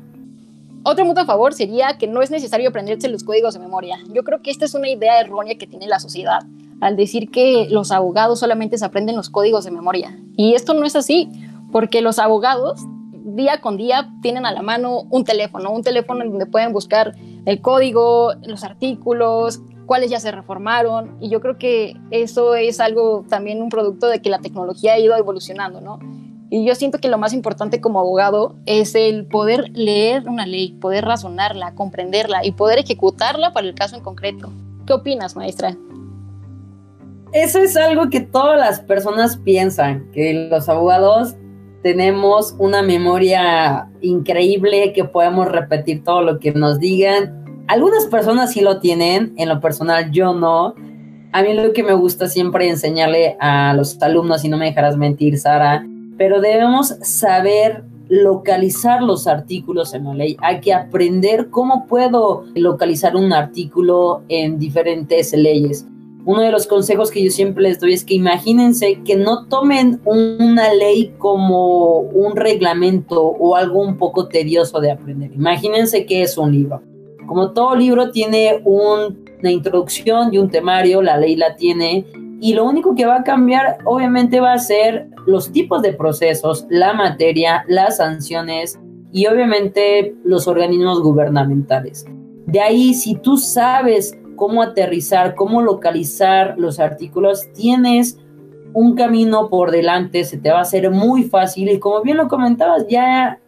Otro 0.83 1.05
punto 1.05 1.21
a 1.21 1.27
favor 1.27 1.53
sería 1.53 1.99
que 1.99 2.07
no 2.07 2.23
es 2.23 2.31
necesario 2.31 2.71
aprenderse 2.71 3.09
los 3.09 3.23
códigos 3.23 3.55
de 3.55 3.61
memoria. 3.61 3.99
Yo 4.13 4.25
creo 4.25 4.41
que 4.43 4.51
esta 4.51 4.65
es 4.65 4.75
una 4.75 4.89
idea 4.89 5.21
errónea 5.21 5.57
que 5.57 5.67
tiene 5.67 5.87
la 5.87 6.01
sociedad 6.01 6.41
al 6.81 6.97
decir 6.97 7.31
que 7.31 7.69
los 7.71 7.93
abogados 7.93 8.41
solamente 8.41 8.79
se 8.79 8.85
aprenden 8.85 9.17
los 9.17 9.31
códigos 9.31 9.65
de 9.65 9.71
memoria. 9.71 10.19
Y 10.37 10.55
esto 10.55 10.75
no 10.75 10.85
es 10.85 10.97
así, 10.97 11.31
porque 11.73 12.01
los 12.03 12.19
abogados 12.19 12.81
día 13.13 13.61
con 13.61 13.77
día 13.77 14.11
tienen 14.23 14.47
a 14.47 14.53
la 14.53 14.63
mano 14.63 15.03
un 15.11 15.25
teléfono, 15.25 15.71
un 15.71 15.83
teléfono 15.83 16.23
en 16.23 16.31
donde 16.31 16.47
pueden 16.47 16.73
buscar 16.73 17.15
el 17.45 17.61
código, 17.61 18.33
los 18.47 18.65
artículos, 18.65 19.61
cuáles 19.87 20.11
ya 20.11 20.21
se 20.21 20.31
reformaron. 20.31 21.17
Y 21.21 21.29
yo 21.29 21.41
creo 21.41 21.59
que 21.59 21.97
eso 22.11 22.55
es 22.55 22.81
algo 22.81 23.25
también 23.29 23.63
un 23.63 23.69
producto 23.69 24.07
de 24.07 24.23
que 24.23 24.31
la 24.31 24.39
tecnología 24.39 24.95
ha 24.95 24.99
ido 24.99 25.17
evolucionando, 25.17 25.81
¿no? 25.81 25.99
Y 26.53 26.65
yo 26.65 26.75
siento 26.75 26.99
que 26.99 27.09
lo 27.09 27.17
más 27.17 27.33
importante 27.33 27.81
como 27.81 28.01
abogado 28.01 28.57
es 28.67 28.97
el 28.97 29.27
poder 29.27 29.71
leer 29.73 30.29
una 30.29 30.47
ley, 30.47 30.73
poder 30.81 31.05
razonarla, 31.05 31.75
comprenderla 31.77 32.45
y 32.45 32.53
poder 32.53 32.81
ejecutarla 32.81 33.53
para 33.53 33.69
el 33.69 33.75
caso 33.75 33.97
en 33.97 34.03
concreto. 34.03 34.51
¿Qué 34.85 34.93
opinas, 34.93 35.37
maestra? 35.37 35.77
Eso 37.33 37.61
es 37.61 37.77
algo 37.77 38.11
que 38.11 38.21
todas 38.21 38.59
las 38.59 38.81
personas 38.81 39.37
piensan, 39.37 40.11
que 40.13 40.49
los 40.51 40.69
abogados 40.69 41.37
tenemos 41.83 42.57
una 42.59 42.83
memoria 42.83 43.89
increíble, 44.01 44.93
que 44.93 45.05
podemos 45.05 45.47
repetir 45.47 46.03
todo 46.03 46.23
lo 46.23 46.41
que 46.41 46.53
nos 46.53 46.81
digan. 46.81 47.65
Algunas 47.69 48.07
personas 48.07 48.53
sí 48.53 48.61
lo 48.61 48.81
tienen, 48.81 49.33
en 49.37 49.49
lo 49.49 49.61
personal 49.61 50.11
yo 50.11 50.35
no. 50.35 50.75
A 51.33 51.43
mí 51.43 51.55
lo 51.55 51.73
que 51.73 51.85
me 51.85 51.95
gusta 51.95 52.29
siempre 52.29 52.69
enseñarle 52.69 53.37
a 53.39 53.75
los 53.75 54.03
alumnos, 54.03 54.45
y 54.45 54.49
no 54.49 54.57
me 54.57 54.67
dejarás 54.67 54.97
mentir, 54.97 55.39
Sara, 55.39 55.87
pero 56.19 56.41
debemos 56.41 56.89
saber 57.03 57.85
localizar 58.09 59.03
los 59.03 59.29
artículos 59.29 59.95
en 59.95 60.03
la 60.03 60.15
ley. 60.15 60.37
Hay 60.43 60.61
que 60.61 60.75
aprender 60.75 61.49
cómo 61.49 61.87
puedo 61.87 62.45
localizar 62.57 63.15
un 63.15 63.33
artículo 63.33 64.23
en 64.29 64.59
diferentes 64.59 65.33
leyes. 65.33 65.87
Uno 66.25 66.43
de 66.43 66.51
los 66.51 66.67
consejos 66.67 67.11
que 67.11 67.25
yo 67.25 67.31
siempre 67.31 67.63
les 67.63 67.81
doy 67.81 67.95
es 67.95 68.05
que 68.05 68.15
imagínense 68.15 69.01
que 69.05 69.17
no 69.17 69.47
tomen 69.47 70.01
una 70.05 70.73
ley 70.75 71.15
como 71.19 72.01
un 72.01 72.37
reglamento 72.37 73.23
o 73.23 73.57
algo 73.57 73.81
un 73.81 73.97
poco 73.97 74.29
tedioso 74.29 74.81
de 74.81 74.91
aprender. 74.91 75.33
Imagínense 75.33 76.05
que 76.05 76.23
es 76.23 76.37
un 76.37 76.53
libro. 76.53 76.83
Como 77.27 77.53
todo 77.53 77.75
libro 77.75 78.11
tiene 78.11 78.61
una 78.65 79.51
introducción 79.51 80.35
y 80.35 80.39
un 80.39 80.51
temario, 80.51 81.01
la 81.01 81.17
ley 81.17 81.37
la 81.37 81.57
tiene, 81.57 82.05
y 82.41 82.55
lo 82.55 82.65
único 82.65 82.95
que 82.95 83.07
va 83.07 83.17
a 83.17 83.23
cambiar 83.23 83.79
obviamente 83.85 84.41
va 84.41 84.55
a 84.55 84.59
ser 84.59 85.09
los 85.27 85.53
tipos 85.53 85.83
de 85.83 85.93
procesos, 85.93 86.67
la 86.71 86.93
materia, 86.93 87.65
las 87.69 87.99
sanciones 87.99 88.79
y 89.13 89.27
obviamente 89.27 90.15
los 90.25 90.49
organismos 90.49 91.03
gubernamentales. 91.03 92.07
De 92.47 92.61
ahí, 92.61 92.95
si 92.95 93.15
tú 93.17 93.37
sabes 93.37 94.19
cómo 94.41 94.63
aterrizar, 94.63 95.35
cómo 95.35 95.61
localizar 95.61 96.55
los 96.57 96.81
artículos, 96.81 97.53
tienes 97.53 98.19
un 98.73 98.95
camino 98.95 99.51
por 99.51 99.71
delante, 99.71 100.25
se 100.25 100.39
te 100.39 100.51
va 100.51 100.61
a 100.61 100.63
hacer 100.63 100.91
muy 100.91 101.25
fácil 101.25 101.69
y 101.69 101.79
como 101.79 102.01
bien 102.01 102.17
lo 102.17 102.27
comentabas, 102.27 102.87
ya 102.89 103.39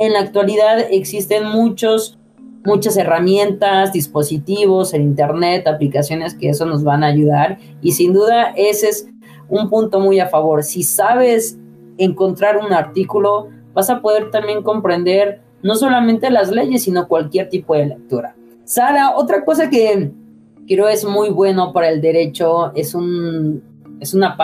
en 0.00 0.12
la 0.12 0.18
actualidad 0.18 0.80
existen 0.90 1.46
muchos 1.46 2.18
muchas 2.64 2.96
herramientas, 2.96 3.92
dispositivos, 3.92 4.94
en 4.94 5.02
internet, 5.02 5.68
aplicaciones 5.68 6.34
que 6.34 6.48
eso 6.48 6.66
nos 6.66 6.82
van 6.82 7.04
a 7.04 7.06
ayudar 7.06 7.58
y 7.80 7.92
sin 7.92 8.12
duda 8.12 8.52
ese 8.56 8.88
es 8.88 9.08
un 9.48 9.70
punto 9.70 10.00
muy 10.00 10.18
a 10.18 10.26
favor. 10.26 10.64
Si 10.64 10.82
sabes 10.82 11.56
encontrar 11.98 12.56
un 12.58 12.72
artículo, 12.72 13.48
vas 13.74 13.90
a 13.90 14.00
poder 14.00 14.32
también 14.32 14.64
comprender 14.64 15.40
no 15.62 15.76
solamente 15.76 16.30
las 16.30 16.50
leyes, 16.50 16.82
sino 16.82 17.06
cualquier 17.06 17.48
tipo 17.48 17.76
de 17.76 17.86
lectura. 17.86 18.34
Sara, 18.64 19.14
otra 19.16 19.44
cosa 19.44 19.70
que 19.70 20.12
creo 20.66 20.88
es 20.88 21.04
muy 21.04 21.30
bueno 21.30 21.72
para 21.72 21.88
el 21.88 22.00
derecho, 22.00 22.72
es, 22.74 22.94
un, 22.94 23.62
es 24.00 24.14
una 24.14 24.36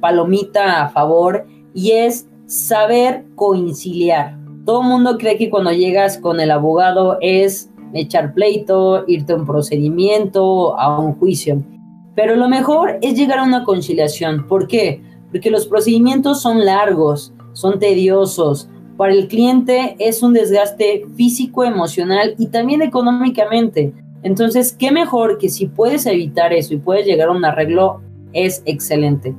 palomita 0.00 0.82
a 0.82 0.88
favor 0.88 1.46
y 1.74 1.92
es 1.92 2.28
saber 2.46 3.24
conciliar. 3.34 4.38
Todo 4.64 4.82
mundo 4.82 5.18
cree 5.18 5.36
que 5.36 5.50
cuando 5.50 5.72
llegas 5.72 6.18
con 6.18 6.40
el 6.40 6.50
abogado 6.50 7.18
es 7.20 7.70
echar 7.92 8.34
pleito, 8.34 9.04
irte 9.06 9.32
a 9.32 9.36
un 9.36 9.46
procedimiento, 9.46 10.78
a 10.78 10.98
un 10.98 11.14
juicio. 11.14 11.62
Pero 12.14 12.36
lo 12.36 12.48
mejor 12.48 12.98
es 13.02 13.14
llegar 13.14 13.38
a 13.38 13.44
una 13.44 13.64
conciliación. 13.64 14.46
¿Por 14.46 14.66
qué? 14.68 15.02
Porque 15.30 15.50
los 15.50 15.66
procedimientos 15.66 16.40
son 16.40 16.64
largos, 16.64 17.32
son 17.52 17.78
tediosos. 17.78 18.68
Para 18.96 19.12
el 19.12 19.26
cliente 19.26 19.96
es 19.98 20.22
un 20.22 20.32
desgaste 20.32 21.04
físico, 21.16 21.64
emocional 21.64 22.34
y 22.38 22.46
también 22.46 22.82
económicamente. 22.82 23.92
Entonces, 24.24 24.72
¿qué 24.72 24.90
mejor 24.90 25.36
que 25.36 25.50
si 25.50 25.66
puedes 25.66 26.06
evitar 26.06 26.54
eso 26.54 26.72
y 26.72 26.78
puedes 26.78 27.06
llegar 27.06 27.28
a 27.28 27.32
un 27.32 27.44
arreglo? 27.44 28.00
Es 28.32 28.62
excelente. 28.64 29.34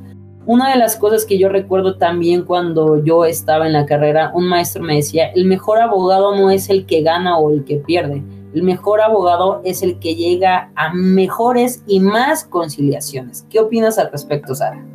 Una 0.46 0.70
de 0.70 0.77
las 0.77 0.96
cosas 0.96 1.25
que 1.25 1.39
yo 1.39 1.50
recuerdo 1.50 1.98
también 1.98 2.44
cuando 2.44 3.04
yo 3.04 3.25
estaba 3.25 3.65
en 3.65 3.74
la 3.74 3.88
carrera, 3.88 4.32
un 4.36 4.48
maestro 4.48 4.84
me 4.84 4.98
decía, 4.98 5.32
el 5.32 5.46
mejor 5.46 5.82
abogado 5.82 6.36
no 6.36 6.51
es 6.51 6.70
el 6.70 6.86
que 6.86 7.01
gana 7.01 7.39
o 7.39 7.51
el 7.51 7.65
que 7.65 7.77
pierde, 7.77 8.22
el 8.54 8.62
mejor 8.62 9.01
abogado 9.01 9.60
es 9.65 9.82
el 9.82 9.98
que 9.98 10.13
llega 10.13 10.72
a 10.75 10.94
mejores 10.94 11.84
y 11.88 12.00
más 12.00 12.46
conciliaciones. 12.46 13.44
¿Qué 13.50 13.60
opinas 13.60 13.98
al 13.98 14.12
respecto, 14.12 14.54
Sara? 14.54 14.86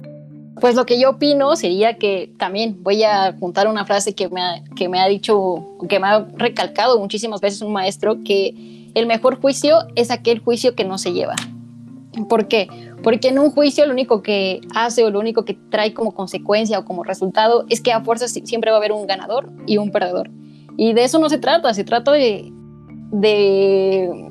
Pues 0.61 0.77
lo 0.77 0.87
que 0.87 1.01
yo 1.01 1.11
opino 1.11 1.57
sería 1.57 1.99
que 1.99 2.33
también 2.39 2.79
voy 2.81 3.03
a 3.03 3.35
juntar 3.41 3.67
una 3.67 3.85
frase 3.85 4.15
que 4.15 4.29
me 4.29 4.41
ha, 4.41 4.63
que 4.77 4.89
me 4.89 5.01
ha 5.01 5.09
dicho, 5.09 5.67
que 5.89 5.99
me 5.99 6.07
ha 6.07 6.29
recalcado 6.37 7.01
muchísimas 7.01 7.41
veces 7.41 7.61
un 7.61 7.73
maestro, 7.73 8.23
que 8.25 8.80
el 8.95 9.07
mejor 9.07 9.41
juicio 9.41 9.79
es 9.95 10.11
aquel 10.11 10.41
juicio 10.41 10.75
que 10.75 10.85
no 10.85 10.99
se 10.99 11.13
lleva. 11.13 11.35
¿Por 12.29 12.49
qué? 12.49 12.69
Porque 13.03 13.29
en 13.29 13.39
un 13.39 13.51
juicio 13.51 13.87
lo 13.87 13.93
único 13.93 14.23
que 14.23 14.61
hace 14.75 15.05
o 15.05 15.11
lo 15.11 15.21
único 15.21 15.45
que 15.45 15.55
trae 15.71 15.95
como 15.95 16.13
consecuencia 16.13 16.79
o 16.79 16.85
como 16.85 17.05
resultado 17.05 17.65
es 17.69 17.81
que 17.81 17.93
a 17.93 18.03
fuerzas 18.03 18.33
siempre 18.33 18.71
va 18.71 18.77
a 18.77 18.81
haber 18.81 18.93
un 18.93 19.07
ganador 19.07 19.51
y 19.67 19.79
un 19.79 19.91
perdedor. 19.91 20.31
Y 20.77 20.93
de 20.93 21.05
eso 21.05 21.19
no 21.19 21.29
se 21.29 21.39
trata, 21.39 21.73
se 21.73 21.85
trata 21.85 22.13
de, 22.13 22.53
de 23.13 24.31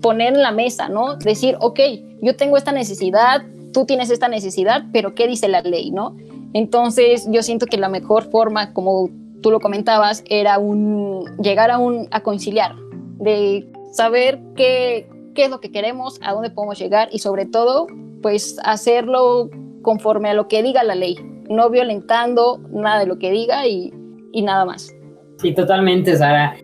poner 0.00 0.34
en 0.34 0.42
la 0.42 0.52
mesa, 0.52 0.88
¿no? 0.88 1.16
Decir, 1.16 1.56
ok, 1.60 1.80
yo 2.22 2.36
tengo 2.36 2.56
esta 2.56 2.72
necesidad, 2.72 3.42
tú 3.72 3.86
tienes 3.86 4.10
esta 4.10 4.28
necesidad, 4.28 4.84
pero 4.92 5.14
¿qué 5.14 5.26
dice 5.26 5.48
la 5.48 5.62
ley, 5.62 5.90
no? 5.90 6.16
Entonces 6.52 7.26
yo 7.30 7.42
siento 7.42 7.66
que 7.66 7.76
la 7.76 7.88
mejor 7.88 8.30
forma, 8.30 8.72
como 8.72 9.10
tú 9.42 9.50
lo 9.50 9.60
comentabas, 9.60 10.22
era 10.28 10.58
un, 10.58 11.24
llegar 11.42 11.70
a, 11.70 11.78
un, 11.78 12.08
a 12.10 12.22
conciliar, 12.22 12.74
de 13.18 13.66
saber 13.96 14.38
qué, 14.54 15.08
qué 15.34 15.44
es 15.44 15.50
lo 15.50 15.60
que 15.60 15.70
queremos, 15.70 16.20
a 16.22 16.32
dónde 16.32 16.50
podemos 16.50 16.78
llegar 16.78 17.08
y 17.10 17.18
sobre 17.18 17.46
todo, 17.46 17.86
pues 18.22 18.58
hacerlo 18.64 19.50
conforme 19.82 20.30
a 20.30 20.34
lo 20.34 20.48
que 20.48 20.62
diga 20.62 20.84
la 20.84 20.94
ley, 20.94 21.16
no 21.48 21.70
violentando 21.70 22.58
nada 22.70 23.00
de 23.00 23.06
lo 23.06 23.18
que 23.18 23.30
diga 23.30 23.66
y, 23.66 23.92
y 24.32 24.42
nada 24.42 24.64
más. 24.64 24.94
Sí, 25.38 25.54
totalmente, 25.54 26.16
Sara. 26.16 26.56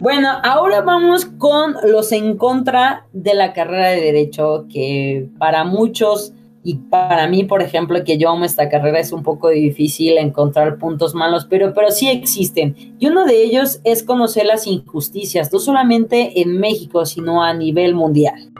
Bueno, 0.00 0.28
ahora 0.42 0.82
vamos 0.82 1.24
con 1.24 1.74
los 1.84 2.12
en 2.12 2.36
contra 2.36 3.06
de 3.12 3.34
la 3.34 3.52
carrera 3.52 3.88
de 3.88 4.00
derecho, 4.02 4.66
que 4.70 5.28
para 5.38 5.64
muchos 5.64 6.34
y 6.66 6.74
para 6.74 7.28
mí, 7.28 7.44
por 7.44 7.62
ejemplo, 7.62 8.02
que 8.02 8.18
yo 8.18 8.28
amo 8.28 8.44
esta 8.44 8.68
carrera, 8.68 8.98
es 8.98 9.12
un 9.12 9.22
poco 9.22 9.50
difícil 9.50 10.18
encontrar 10.18 10.78
puntos 10.78 11.14
malos, 11.14 11.46
pero, 11.48 11.72
pero 11.72 11.92
sí 11.92 12.08
existen. 12.08 12.96
Y 12.98 13.06
uno 13.06 13.24
de 13.24 13.40
ellos 13.40 13.78
es 13.84 14.02
conocer 14.02 14.46
las 14.46 14.66
injusticias, 14.66 15.52
no 15.52 15.60
solamente 15.60 16.40
en 16.40 16.58
México, 16.58 17.06
sino 17.06 17.44
a 17.44 17.54
nivel 17.54 17.94
mundial. 17.94 18.50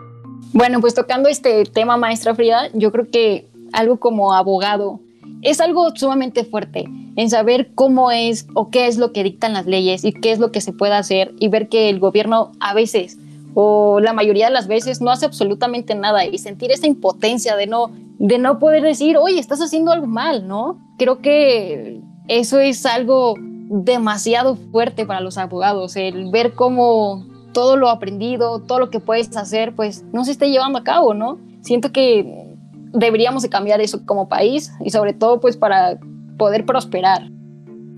Bueno, 0.53 0.81
pues 0.81 0.95
tocando 0.95 1.29
este 1.29 1.65
tema, 1.65 1.97
maestra 1.97 2.33
Frida, 2.37 2.69
yo 2.75 2.93
creo 2.93 3.11
que 3.11 3.49
algo 3.73 3.99
como 3.99 4.33
abogado 4.33 5.01
es 5.43 5.61
algo 5.61 5.91
sumamente 5.97 6.45
fuerte 6.45 6.85
en 7.17 7.29
saber 7.29 7.73
cómo 7.75 8.13
es 8.13 8.47
o 8.55 8.71
qué 8.71 8.87
es 8.87 8.99
lo 8.99 9.13
que 9.13 9.25
dictan 9.25 9.53
las 9.53 9.67
leyes 9.67 10.05
y 10.05 10.13
qué 10.13 10.31
es 10.31 10.39
lo 10.39 10.53
que 10.53 10.61
se 10.61 10.73
puede 10.73 10.95
hacer 10.95 11.35
y 11.41 11.49
ver 11.49 11.69
que 11.69 11.89
el 11.89 11.99
gobierno 11.99 12.53
a 12.61 12.73
veces 12.73 13.19
o 13.59 14.01
la 14.01 14.13
mayoría 14.13 14.49
de 14.49 14.53
las 14.53 14.69
veces 14.69 15.01
no 15.01 15.11
hace 15.11 15.25
absolutamente 15.25 15.95
nada 15.95 16.27
y 16.27 16.37
sentir 16.37 16.71
esa 16.71 16.87
impotencia 16.87 17.57
de 17.57 17.67
no, 17.67 17.91
de 18.19 18.39
no 18.39 18.59
poder 18.59 18.83
decir, 18.83 19.17
oye, 19.17 19.39
estás 19.39 19.63
haciendo 19.63 19.93
algo 19.93 20.07
mal, 20.07 20.47
¿no? 20.47 20.79
Creo 20.99 21.23
que 21.23 22.03
eso 22.29 22.59
es 22.59 22.85
algo 22.85 23.33
demasiado 23.39 24.57
fuerte 24.57 25.07
para 25.07 25.23
los 25.23 25.39
abogados, 25.39 25.97
el 25.97 26.31
ver 26.31 26.53
cómo 26.53 27.25
todo 27.55 27.79
lo 27.79 27.89
aprendido, 27.89 28.61
todo 28.61 28.79
lo 28.79 28.91
que 28.91 29.01
puedes 29.01 29.35
hacer, 29.39 29.75
pues 29.75 30.05
no 30.13 30.27
se 30.27 30.33
esté 30.33 30.51
llevando 30.51 30.79
a 30.79 30.85
cabo, 30.85 31.15
¿no? 31.15 31.39
Siento 31.63 31.93
que 31.93 32.55
deberíamos 32.93 33.43
de 33.43 33.49
cambiar 33.49 33.81
eso 33.81 34.05
como 34.05 34.29
país 34.29 34.71
y 34.85 34.91
sobre 34.91 35.15
todo 35.15 35.41
pues 35.41 35.57
para 35.57 35.99
poder 36.37 36.67
prosperar. 36.67 37.31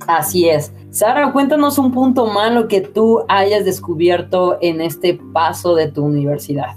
Así 0.06 0.48
es. 0.48 0.72
Sara, 0.90 1.32
cuéntanos 1.32 1.78
un 1.78 1.92
punto 1.92 2.26
malo 2.26 2.68
que 2.68 2.80
tú 2.80 3.24
hayas 3.28 3.64
descubierto 3.64 4.58
en 4.60 4.80
este 4.80 5.14
paso 5.32 5.74
de 5.74 5.88
tu 5.88 6.04
universidad. 6.04 6.76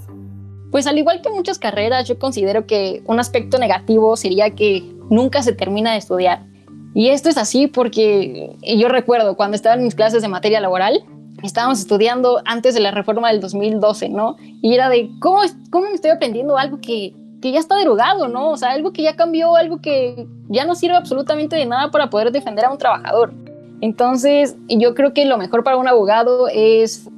Pues 0.72 0.88
al 0.88 0.98
igual 0.98 1.22
que 1.22 1.30
muchas 1.30 1.60
carreras, 1.60 2.08
yo 2.08 2.18
considero 2.18 2.66
que 2.66 3.04
un 3.06 3.20
aspecto 3.20 3.58
negativo 3.58 4.16
sería 4.16 4.52
que 4.52 4.84
nunca 5.10 5.44
se 5.44 5.54
termina 5.54 5.92
de 5.92 5.98
estudiar. 5.98 6.46
Y 6.94 7.10
esto 7.10 7.30
es 7.30 7.38
así 7.38 7.68
porque 7.68 8.56
yo 8.62 8.88
recuerdo 8.90 9.36
cuando 9.36 9.56
estaba 9.56 9.76
en 9.76 9.84
mis 9.84 9.96
clases 9.96 10.22
de 10.22 10.28
materia 10.28 10.60
laboral, 10.60 11.04
estábamos 11.44 11.80
estudiando 11.80 12.42
antes 12.46 12.74
de 12.74 12.80
la 12.80 12.92
reforma 12.92 13.32
del 13.32 13.40
2012, 13.42 14.10
¿no? 14.10 14.36
Y 14.62 14.74
era 14.74 14.90
de, 14.90 15.10
¿cómo, 15.20 15.40
cómo 15.70 15.88
me 15.88 15.94
estoy 15.94 16.12
aprendiendo 16.12 16.58
algo 16.58 16.80
que 16.82 17.14
que 17.42 17.52
ya 17.52 17.60
está 17.60 17.76
derogado, 17.76 18.28
¿no? 18.28 18.52
O 18.52 18.58
sea, 18.58 18.72
algo 18.72 18.94
que 18.94 19.02
ya 19.02 19.16
cambió, 19.16 19.56
algo 19.56 19.82
que 19.82 20.28
ya 20.48 20.66
no 20.66 20.76
sirve 20.76 20.96
absolutamente 20.96 21.56
de 21.56 21.66
nada 21.66 21.90
para 21.92 22.10
poder 22.10 22.32
defender 22.32 22.66
a 22.66 22.72
un 22.72 22.78
trabajador. 22.78 23.34
Entonces, 23.82 24.56
yo 24.70 24.94
creo 24.94 25.14
que 25.14 25.26
lo 25.26 25.38
mejor 25.38 25.64
para 25.64 25.78
un 25.78 25.88
abogado 25.88 26.48
es 26.48 27.10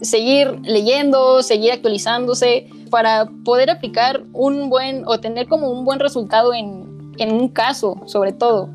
seguir 0.00 0.58
leyendo, 0.62 1.42
seguir 1.42 1.72
actualizándose 1.72 2.68
para 2.90 3.28
poder 3.44 3.70
aplicar 3.70 4.22
un 4.32 4.68
buen 4.68 5.04
o 5.06 5.20
tener 5.20 5.46
como 5.46 5.70
un 5.70 5.84
buen 5.84 6.00
resultado 6.00 6.52
en, 6.54 7.12
en 7.18 7.32
un 7.32 7.48
caso, 7.48 8.00
sobre 8.06 8.32
todo. 8.32 8.68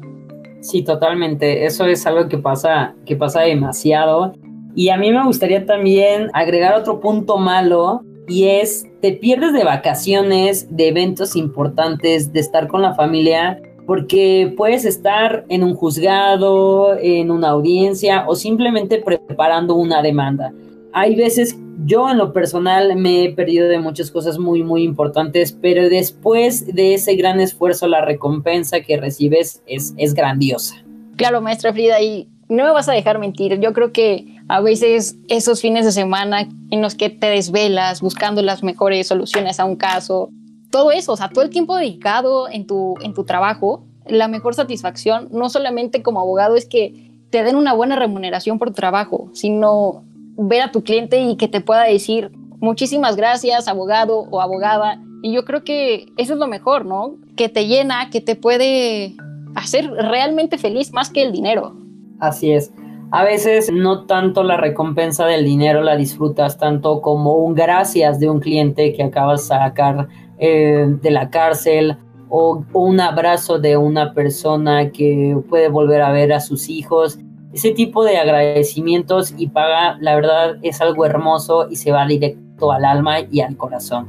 Sí, 0.61 0.83
totalmente. 0.83 1.65
Eso 1.65 1.85
es 1.85 2.05
algo 2.07 2.29
que 2.29 2.37
pasa, 2.37 2.95
que 3.05 3.17
pasa 3.17 3.41
demasiado. 3.41 4.33
Y 4.75 4.89
a 4.89 4.97
mí 4.97 5.11
me 5.11 5.23
gustaría 5.25 5.65
también 5.65 6.29
agregar 6.33 6.73
otro 6.75 7.01
punto 7.01 7.37
malo 7.37 8.03
y 8.27 8.45
es 8.45 8.85
te 9.01 9.13
pierdes 9.13 9.53
de 9.53 9.63
vacaciones, 9.63 10.75
de 10.75 10.87
eventos 10.87 11.35
importantes, 11.35 12.31
de 12.31 12.39
estar 12.39 12.67
con 12.67 12.81
la 12.81 12.95
familia, 12.95 13.61
porque 13.85 14.53
puedes 14.55 14.85
estar 14.85 15.45
en 15.49 15.63
un 15.63 15.75
juzgado, 15.75 16.97
en 16.97 17.31
una 17.31 17.49
audiencia 17.49 18.25
o 18.27 18.35
simplemente 18.35 19.01
preparando 19.01 19.75
una 19.75 20.01
demanda. 20.01 20.53
Hay 20.93 21.15
veces, 21.15 21.57
yo 21.85 22.09
en 22.09 22.17
lo 22.17 22.31
personal 22.31 22.95
me 22.95 23.25
he 23.25 23.33
perdido 23.33 23.67
de 23.67 23.79
muchas 23.79 24.11
cosas 24.11 24.37
muy, 24.37 24.63
muy 24.63 24.83
importantes, 24.83 25.51
pero 25.59 25.89
después 25.89 26.73
de 26.73 26.93
ese 26.93 27.15
gran 27.15 27.39
esfuerzo, 27.39 27.87
la 27.87 28.05
recompensa 28.05 28.81
que 28.81 28.97
recibes 28.97 29.61
es, 29.65 29.93
es 29.97 30.13
grandiosa. 30.13 30.75
Claro, 31.17 31.41
maestra 31.41 31.73
Frida, 31.73 31.99
y 32.01 32.29
no 32.47 32.63
me 32.63 32.71
vas 32.71 32.87
a 32.87 32.93
dejar 32.93 33.19
mentir, 33.19 33.59
yo 33.59 33.73
creo 33.73 33.91
que 33.91 34.32
a 34.53 34.61
veces 34.61 35.17
esos 35.29 35.61
fines 35.61 35.83
de 35.83 35.91
semana 35.91 36.47
en 36.69 36.81
los 36.83 36.93
que 36.93 37.09
te 37.09 37.25
desvelas 37.25 38.01
buscando 38.01 38.43
las 38.43 38.61
mejores 38.61 39.07
soluciones 39.07 39.59
a 39.59 39.65
un 39.65 39.75
caso, 39.75 40.29
todo 40.69 40.91
eso, 40.91 41.13
o 41.13 41.17
sea, 41.17 41.29
todo 41.29 41.43
el 41.43 41.49
tiempo 41.49 41.75
dedicado 41.75 42.47
en 42.47 42.67
tu, 42.67 42.93
en 43.01 43.15
tu 43.15 43.23
trabajo, 43.23 43.83
la 44.05 44.27
mejor 44.27 44.53
satisfacción, 44.53 45.27
no 45.31 45.49
solamente 45.49 46.03
como 46.03 46.19
abogado, 46.19 46.55
es 46.55 46.67
que 46.67 47.11
te 47.31 47.41
den 47.41 47.55
una 47.55 47.73
buena 47.73 47.95
remuneración 47.95 48.59
por 48.59 48.67
tu 48.67 48.75
trabajo, 48.75 49.31
sino 49.33 50.03
ver 50.37 50.61
a 50.61 50.71
tu 50.71 50.83
cliente 50.83 51.19
y 51.19 51.35
que 51.35 51.47
te 51.47 51.59
pueda 51.59 51.85
decir 51.85 52.29
muchísimas 52.59 53.15
gracias, 53.15 53.67
abogado 53.67 54.27
o 54.29 54.39
abogada. 54.39 55.01
Y 55.23 55.33
yo 55.33 55.45
creo 55.45 55.63
que 55.63 56.05
eso 56.17 56.33
es 56.33 56.39
lo 56.39 56.47
mejor, 56.47 56.85
¿no? 56.85 57.15
Que 57.35 57.49
te 57.49 57.65
llena, 57.65 58.11
que 58.11 58.21
te 58.21 58.35
puede 58.35 59.15
hacer 59.55 59.89
realmente 59.89 60.59
feliz 60.59 60.93
más 60.93 61.09
que 61.09 61.23
el 61.23 61.31
dinero. 61.31 61.75
Así 62.19 62.51
es. 62.51 62.71
A 63.15 63.23
veces 63.23 63.71
no 63.71 64.07
tanto 64.07 64.41
la 64.41 64.57
recompensa 64.57 65.27
del 65.27 65.45
dinero 65.45 65.83
la 65.83 65.95
disfrutas 65.95 66.57
tanto 66.57 66.99
como 66.99 67.35
un 67.35 67.53
gracias 67.53 68.19
de 68.19 68.27
un 68.27 68.39
cliente 68.39 68.91
que 68.91 69.03
acabas 69.03 69.41
de 69.41 69.47
sacar 69.49 70.07
eh, 70.39 70.87
de 70.99 71.11
la 71.11 71.29
cárcel 71.29 71.95
o, 72.29 72.65
un 72.73 72.99
abrazo 72.99 73.59
de 73.59 73.77
una 73.77 74.15
persona 74.15 74.89
que 74.89 75.37
puede 75.47 75.69
volver 75.69 76.01
a 76.01 76.11
ver 76.11 76.33
a 76.33 76.39
sus 76.39 76.69
hijos. 76.69 77.19
Ese 77.53 77.69
tipo 77.69 78.03
de 78.03 78.17
agradecimientos 78.17 79.35
y 79.37 79.45
paga, 79.45 79.95
la 80.01 80.15
verdad, 80.15 80.55
es 80.63 80.81
algo 80.81 81.05
hermoso 81.05 81.67
y 81.69 81.75
se 81.75 81.91
va 81.91 82.07
directo 82.07 82.71
al 82.71 82.83
alma 82.83 83.19
y 83.29 83.41
al 83.41 83.55
corazón. 83.57 84.07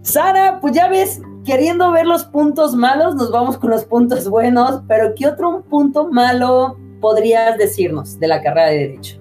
Sara, 0.00 0.58
pues 0.62 0.72
ya 0.72 0.88
ves, 0.88 1.20
queriendo 1.44 1.92
ver 1.92 2.06
los 2.06 2.24
puntos 2.24 2.74
malos, 2.74 3.14
nos 3.14 3.30
vamos 3.30 3.58
con 3.58 3.68
los 3.68 3.84
puntos 3.84 4.26
buenos, 4.30 4.80
pero 4.88 5.12
¿qué 5.14 5.26
otro 5.26 5.64
punto 5.68 6.08
malo 6.10 6.78
podrías 7.00 7.56
decirnos 7.58 8.18
de 8.18 8.28
la 8.28 8.42
carrera 8.42 8.68
de 8.68 8.78
Derecho? 8.78 9.18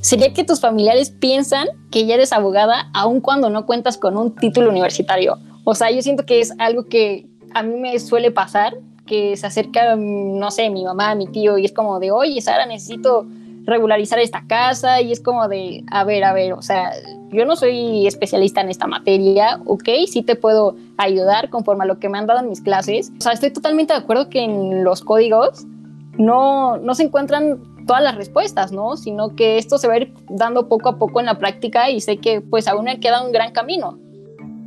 Sería 0.00 0.32
que 0.32 0.44
tus 0.44 0.60
familiares 0.60 1.10
piensan 1.10 1.68
que 1.90 2.06
ya 2.06 2.14
eres 2.14 2.32
abogada 2.32 2.90
aun 2.94 3.20
cuando 3.20 3.50
no 3.50 3.66
cuentas 3.66 3.98
con 3.98 4.16
un 4.16 4.34
título 4.34 4.70
universitario. 4.70 5.38
O 5.64 5.74
sea, 5.74 5.90
yo 5.90 6.00
siento 6.02 6.24
que 6.24 6.40
es 6.40 6.54
algo 6.58 6.86
que 6.86 7.26
a 7.52 7.62
mí 7.62 7.76
me 7.76 7.98
suele 7.98 8.30
pasar 8.30 8.74
que 9.08 9.36
se 9.36 9.46
acerca, 9.46 9.96
no 9.96 10.50
sé, 10.50 10.70
mi 10.70 10.84
mamá, 10.84 11.14
mi 11.14 11.26
tío, 11.26 11.58
y 11.58 11.64
es 11.64 11.72
como 11.72 11.98
de, 11.98 12.12
oye, 12.12 12.40
Sara, 12.40 12.66
necesito 12.66 13.26
regularizar 13.64 14.18
esta 14.18 14.44
casa, 14.46 15.00
y 15.00 15.12
es 15.12 15.20
como 15.20 15.48
de, 15.48 15.82
a 15.90 16.04
ver, 16.04 16.24
a 16.24 16.32
ver, 16.32 16.52
o 16.52 16.62
sea, 16.62 16.92
yo 17.30 17.44
no 17.44 17.56
soy 17.56 18.06
especialista 18.06 18.60
en 18.60 18.70
esta 18.70 18.86
materia, 18.86 19.60
ok, 19.66 19.88
sí 20.06 20.22
te 20.22 20.36
puedo 20.36 20.76
ayudar 20.96 21.50
conforme 21.50 21.84
a 21.84 21.86
lo 21.86 21.98
que 21.98 22.08
me 22.08 22.18
han 22.18 22.26
dado 22.26 22.40
en 22.40 22.48
mis 22.48 22.60
clases. 22.60 23.10
O 23.18 23.20
sea, 23.20 23.32
estoy 23.32 23.50
totalmente 23.50 23.92
de 23.92 23.98
acuerdo 23.98 24.30
que 24.30 24.42
en 24.42 24.84
los 24.84 25.02
códigos 25.02 25.66
no, 26.18 26.76
no 26.76 26.94
se 26.94 27.04
encuentran 27.04 27.62
todas 27.86 28.02
las 28.02 28.16
respuestas, 28.16 28.72
¿no? 28.72 28.96
Sino 28.96 29.34
que 29.34 29.56
esto 29.56 29.78
se 29.78 29.88
va 29.88 29.94
a 29.94 29.98
ir 29.98 30.12
dando 30.28 30.68
poco 30.68 30.90
a 30.90 30.98
poco 30.98 31.20
en 31.20 31.26
la 31.26 31.38
práctica 31.38 31.90
y 31.90 32.00
sé 32.00 32.18
que 32.18 32.40
pues 32.40 32.68
aún 32.68 32.84
me 32.84 33.00
queda 33.00 33.24
un 33.24 33.32
gran 33.32 33.52
camino. 33.52 33.98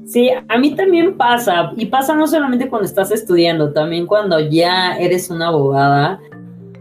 Sí, 0.06 0.30
a 0.48 0.58
mí 0.58 0.76
también 0.76 1.16
pasa, 1.16 1.72
y 1.78 1.86
pasa 1.86 2.16
no 2.16 2.28
solamente 2.28 2.68
cuando 2.68 2.88
estás 2.88 3.12
estudiando, 3.12 3.72
también 3.72 4.08
cuando 4.08 4.40
ya 4.40 4.98
eres 4.98 5.30
una 5.30 5.50
abogada, 5.50 6.20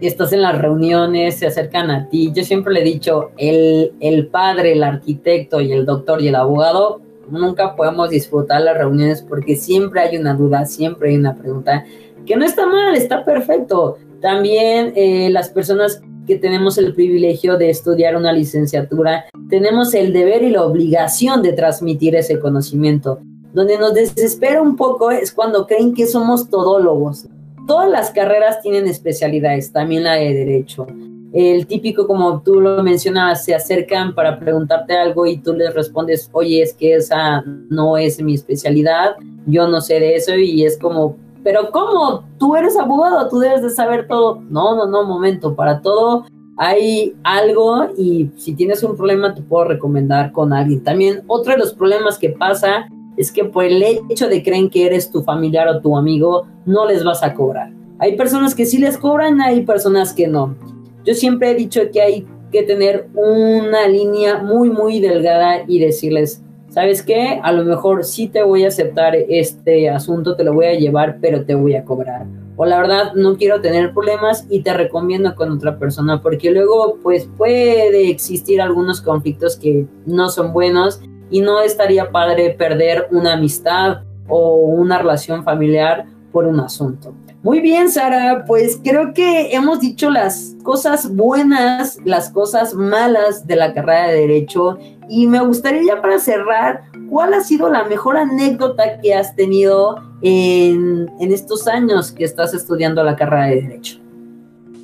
estás 0.00 0.32
en 0.32 0.42
las 0.42 0.58
reuniones, 0.58 1.38
se 1.38 1.46
acercan 1.46 1.90
a 1.90 2.08
ti. 2.08 2.32
Yo 2.34 2.42
siempre 2.44 2.72
le 2.72 2.80
he 2.80 2.84
dicho, 2.84 3.30
el, 3.36 3.92
el 4.00 4.28
padre, 4.28 4.72
el 4.72 4.82
arquitecto 4.82 5.60
y 5.60 5.72
el 5.72 5.84
doctor 5.84 6.22
y 6.22 6.28
el 6.28 6.34
abogado, 6.34 7.02
nunca 7.30 7.76
podemos 7.76 8.10
disfrutar 8.10 8.62
las 8.62 8.76
reuniones 8.76 9.22
porque 9.22 9.54
siempre 9.54 10.00
hay 10.00 10.16
una 10.16 10.34
duda, 10.34 10.64
siempre 10.64 11.10
hay 11.10 11.16
una 11.16 11.34
pregunta, 11.34 11.84
que 12.26 12.36
no 12.36 12.44
está 12.44 12.66
mal, 12.66 12.96
está 12.96 13.24
perfecto. 13.24 13.98
También 14.20 14.92
eh, 14.96 15.30
las 15.30 15.48
personas 15.48 16.02
que 16.26 16.36
tenemos 16.36 16.78
el 16.78 16.94
privilegio 16.94 17.56
de 17.56 17.70
estudiar 17.70 18.16
una 18.16 18.32
licenciatura, 18.32 19.24
tenemos 19.48 19.94
el 19.94 20.12
deber 20.12 20.42
y 20.42 20.50
la 20.50 20.64
obligación 20.64 21.42
de 21.42 21.52
transmitir 21.52 22.14
ese 22.14 22.38
conocimiento. 22.38 23.18
Donde 23.52 23.78
nos 23.78 23.94
desespera 23.94 24.62
un 24.62 24.76
poco 24.76 25.10
es 25.10 25.32
cuando 25.32 25.66
creen 25.66 25.92
que 25.92 26.06
somos 26.06 26.48
todólogos. 26.48 27.26
Todas 27.66 27.90
las 27.90 28.10
carreras 28.10 28.60
tienen 28.62 28.86
especialidades, 28.86 29.72
también 29.72 30.04
la 30.04 30.14
de 30.14 30.32
derecho. 30.34 30.86
El 31.32 31.66
típico, 31.66 32.06
como 32.06 32.42
tú 32.42 32.60
lo 32.60 32.82
mencionabas, 32.82 33.44
se 33.44 33.54
acercan 33.54 34.14
para 34.14 34.38
preguntarte 34.38 34.94
algo 34.94 35.26
y 35.26 35.38
tú 35.38 35.54
les 35.54 35.72
respondes, 35.74 36.28
oye, 36.32 36.62
es 36.62 36.74
que 36.74 36.94
esa 36.94 37.42
no 37.68 37.96
es 37.96 38.20
mi 38.20 38.34
especialidad, 38.34 39.16
yo 39.46 39.68
no 39.68 39.80
sé 39.80 40.00
de 40.00 40.16
eso 40.16 40.34
y 40.36 40.64
es 40.64 40.76
como, 40.78 41.16
pero 41.42 41.70
¿cómo? 41.70 42.24
Tú 42.38 42.56
eres 42.56 42.76
abogado, 42.76 43.28
tú 43.28 43.38
debes 43.38 43.62
de 43.62 43.70
saber 43.70 44.06
todo. 44.08 44.40
No, 44.48 44.76
no, 44.76 44.86
no, 44.86 45.04
momento, 45.04 45.54
para 45.54 45.80
todo 45.80 46.24
hay 46.62 47.14
algo 47.24 47.88
y 47.96 48.30
si 48.36 48.54
tienes 48.54 48.82
un 48.82 48.94
problema 48.94 49.34
te 49.34 49.40
puedo 49.40 49.64
recomendar 49.64 50.30
con 50.30 50.52
alguien. 50.52 50.84
También 50.84 51.22
otro 51.26 51.52
de 51.52 51.58
los 51.58 51.72
problemas 51.72 52.18
que 52.18 52.28
pasa 52.28 52.86
es 53.16 53.32
que 53.32 53.46
por 53.46 53.64
el 53.64 53.82
hecho 53.82 54.28
de 54.28 54.42
creen 54.42 54.68
que 54.68 54.84
eres 54.84 55.10
tu 55.10 55.22
familiar 55.22 55.68
o 55.68 55.80
tu 55.80 55.96
amigo, 55.96 56.46
no 56.66 56.86
les 56.86 57.02
vas 57.02 57.22
a 57.22 57.32
cobrar. 57.32 57.72
Hay 57.98 58.14
personas 58.14 58.54
que 58.54 58.66
sí 58.66 58.76
les 58.76 58.98
cobran, 58.98 59.40
hay 59.40 59.62
personas 59.64 60.12
que 60.12 60.26
no. 60.26 60.54
Yo 61.02 61.14
siempre 61.14 61.50
he 61.50 61.54
dicho 61.54 61.80
que 61.90 62.02
hay 62.02 62.26
que 62.52 62.62
tener 62.62 63.08
una 63.14 63.88
línea 63.88 64.42
muy, 64.42 64.68
muy 64.68 65.00
delgada 65.00 65.62
y 65.66 65.78
decirles, 65.78 66.42
¿sabes 66.70 67.02
qué? 67.02 67.40
A 67.42 67.52
lo 67.52 67.64
mejor 67.64 68.04
sí 68.04 68.28
te 68.28 68.42
voy 68.42 68.64
a 68.64 68.68
aceptar 68.68 69.14
este 69.14 69.90
asunto, 69.90 70.36
te 70.36 70.44
lo 70.44 70.54
voy 70.54 70.66
a 70.66 70.74
llevar, 70.74 71.18
pero 71.20 71.44
te 71.44 71.54
voy 71.54 71.74
a 71.74 71.84
cobrar. 71.84 72.26
O 72.56 72.64
la 72.64 72.78
verdad 72.78 73.14
no 73.14 73.36
quiero 73.36 73.60
tener 73.60 73.92
problemas 73.92 74.46
y 74.50 74.62
te 74.62 74.72
recomiendo 74.72 75.34
con 75.34 75.50
otra 75.50 75.78
persona 75.78 76.20
porque 76.20 76.50
luego 76.50 76.98
pues 77.02 77.28
puede 77.36 78.10
existir 78.10 78.60
algunos 78.60 79.00
conflictos 79.00 79.56
que 79.56 79.86
no 80.06 80.28
son 80.28 80.52
buenos 80.52 81.00
y 81.30 81.40
no 81.40 81.60
estaría 81.62 82.10
padre 82.10 82.50
perder 82.50 83.08
una 83.12 83.34
amistad 83.34 84.02
o 84.28 84.56
una 84.56 84.98
relación 84.98 85.42
familiar 85.42 86.06
por 86.32 86.46
un 86.46 86.60
asunto. 86.60 87.14
Muy 87.42 87.60
bien, 87.60 87.90
Sara, 87.90 88.44
pues 88.46 88.78
creo 88.84 89.14
que 89.14 89.54
hemos 89.54 89.80
dicho 89.80 90.10
las 90.10 90.54
cosas 90.62 91.16
buenas, 91.16 91.98
las 92.04 92.28
cosas 92.28 92.74
malas 92.74 93.46
de 93.46 93.56
la 93.56 93.72
carrera 93.72 94.08
de 94.08 94.20
derecho 94.20 94.78
y 95.10 95.26
me 95.26 95.40
gustaría 95.40 95.82
ya 95.82 96.00
para 96.00 96.20
cerrar, 96.20 96.84
¿cuál 97.10 97.34
ha 97.34 97.40
sido 97.40 97.68
la 97.68 97.82
mejor 97.82 98.16
anécdota 98.16 99.00
que 99.00 99.12
has 99.12 99.34
tenido 99.34 99.96
en, 100.22 101.10
estos 101.18 101.66
años 101.66 102.12
que 102.12 102.22
estás 102.22 102.54
estudiando 102.54 103.02
la 103.02 103.16
carrera 103.16 103.46
de 103.46 103.62
derecho? 103.62 103.98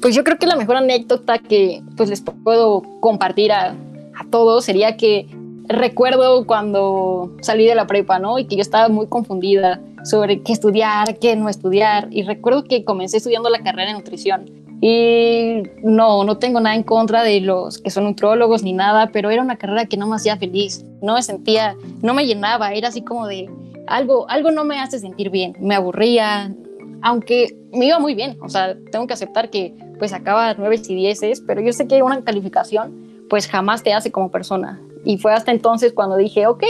Pues 0.02 0.16
yo 0.16 0.24
creo 0.24 0.36
que 0.36 0.48
la 0.48 0.56
mejor 0.56 0.76
anécdota 0.76 1.38
que 1.38 1.80
pues 1.96 2.10
les 2.10 2.20
puedo 2.20 2.82
compartir 2.98 3.52
a, 3.52 3.68
a 3.70 4.24
todos 4.28 4.64
sería 4.64 4.96
que 4.96 5.28
recuerdo 5.68 6.44
cuando 6.44 7.32
salí 7.40 7.64
de 7.64 7.76
la 7.76 7.86
prepa, 7.86 8.18
¿no? 8.18 8.40
Y 8.40 8.46
que 8.46 8.56
yo 8.56 8.62
estaba 8.62 8.88
muy 8.88 9.06
confundida 9.06 9.80
sobre 10.04 10.42
qué 10.42 10.52
estudiar, 10.52 11.18
qué 11.20 11.36
no 11.36 11.48
estudiar. 11.48 12.08
Y 12.10 12.24
recuerdo 12.24 12.64
que 12.64 12.84
comencé 12.84 13.18
estudiando 13.18 13.48
la 13.48 13.62
carrera 13.62 13.92
de 13.92 13.94
nutrición. 13.94 14.65
Y 14.80 15.62
no, 15.82 16.24
no 16.24 16.38
tengo 16.38 16.60
nada 16.60 16.76
en 16.76 16.82
contra 16.82 17.22
de 17.22 17.40
los 17.40 17.78
que 17.78 17.90
son 17.90 18.04
nutrólogos 18.04 18.62
ni 18.62 18.72
nada, 18.72 19.10
pero 19.12 19.30
era 19.30 19.42
una 19.42 19.56
carrera 19.56 19.86
que 19.86 19.96
no 19.96 20.06
me 20.06 20.16
hacía 20.16 20.36
feliz. 20.36 20.84
No 21.02 21.14
me 21.14 21.22
sentía, 21.22 21.74
no 22.02 22.14
me 22.14 22.26
llenaba. 22.26 22.72
Era 22.72 22.88
así 22.88 23.02
como 23.02 23.26
de 23.26 23.48
algo, 23.86 24.28
algo 24.28 24.50
no 24.50 24.64
me 24.64 24.78
hace 24.78 24.98
sentir 24.98 25.30
bien. 25.30 25.56
Me 25.60 25.74
aburría, 25.74 26.54
aunque 27.02 27.56
me 27.72 27.86
iba 27.86 27.98
muy 27.98 28.14
bien. 28.14 28.36
O 28.42 28.48
sea, 28.48 28.76
tengo 28.92 29.06
que 29.06 29.14
aceptar 29.14 29.50
que 29.50 29.74
pues 29.98 30.12
acaba 30.12 30.54
nueve 30.54 30.80
y 30.86 30.94
dieces, 30.94 31.42
pero 31.46 31.62
yo 31.62 31.72
sé 31.72 31.86
que 31.86 32.02
una 32.02 32.22
calificación 32.22 33.24
pues 33.30 33.48
jamás 33.48 33.82
te 33.82 33.92
hace 33.92 34.12
como 34.12 34.30
persona. 34.30 34.80
Y 35.04 35.18
fue 35.18 35.32
hasta 35.32 35.52
entonces 35.52 35.92
cuando 35.92 36.16
dije, 36.16 36.46
ok, 36.46 36.64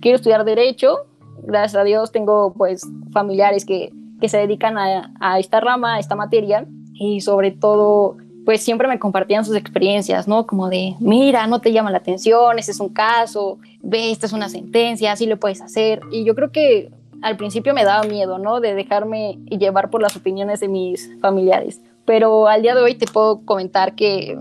quiero 0.00 0.16
estudiar 0.16 0.44
derecho. 0.44 1.06
Gracias 1.42 1.80
a 1.80 1.84
Dios 1.84 2.12
tengo 2.12 2.52
pues 2.52 2.86
familiares 3.12 3.64
que, 3.64 3.92
que 4.20 4.28
se 4.28 4.38
dedican 4.38 4.78
a, 4.78 5.12
a 5.20 5.38
esta 5.38 5.60
rama, 5.60 5.96
a 5.96 5.98
esta 5.98 6.14
materia. 6.14 6.66
Y 6.98 7.20
sobre 7.20 7.50
todo, 7.50 8.16
pues 8.44 8.62
siempre 8.62 8.88
me 8.88 8.98
compartían 8.98 9.44
sus 9.44 9.56
experiencias, 9.56 10.26
¿no? 10.26 10.46
Como 10.46 10.68
de, 10.68 10.94
mira, 11.00 11.46
no 11.46 11.60
te 11.60 11.72
llama 11.72 11.90
la 11.90 11.98
atención, 11.98 12.58
ese 12.58 12.72
es 12.72 12.80
un 12.80 12.88
caso, 12.88 13.58
ve, 13.82 14.10
esta 14.10 14.26
es 14.26 14.32
una 14.32 14.48
sentencia, 14.48 15.12
así 15.12 15.26
lo 15.26 15.38
puedes 15.38 15.60
hacer. 15.60 16.00
Y 16.10 16.24
yo 16.24 16.34
creo 16.34 16.50
que 16.50 16.90
al 17.22 17.36
principio 17.36 17.74
me 17.74 17.84
daba 17.84 18.06
miedo, 18.06 18.38
¿no? 18.38 18.60
De 18.60 18.74
dejarme 18.74 19.38
llevar 19.50 19.90
por 19.90 20.02
las 20.02 20.16
opiniones 20.16 20.60
de 20.60 20.68
mis 20.68 21.10
familiares. 21.20 21.80
Pero 22.04 22.48
al 22.48 22.62
día 22.62 22.74
de 22.74 22.82
hoy 22.82 22.94
te 22.94 23.06
puedo 23.06 23.44
comentar 23.44 23.94
que 23.94 24.36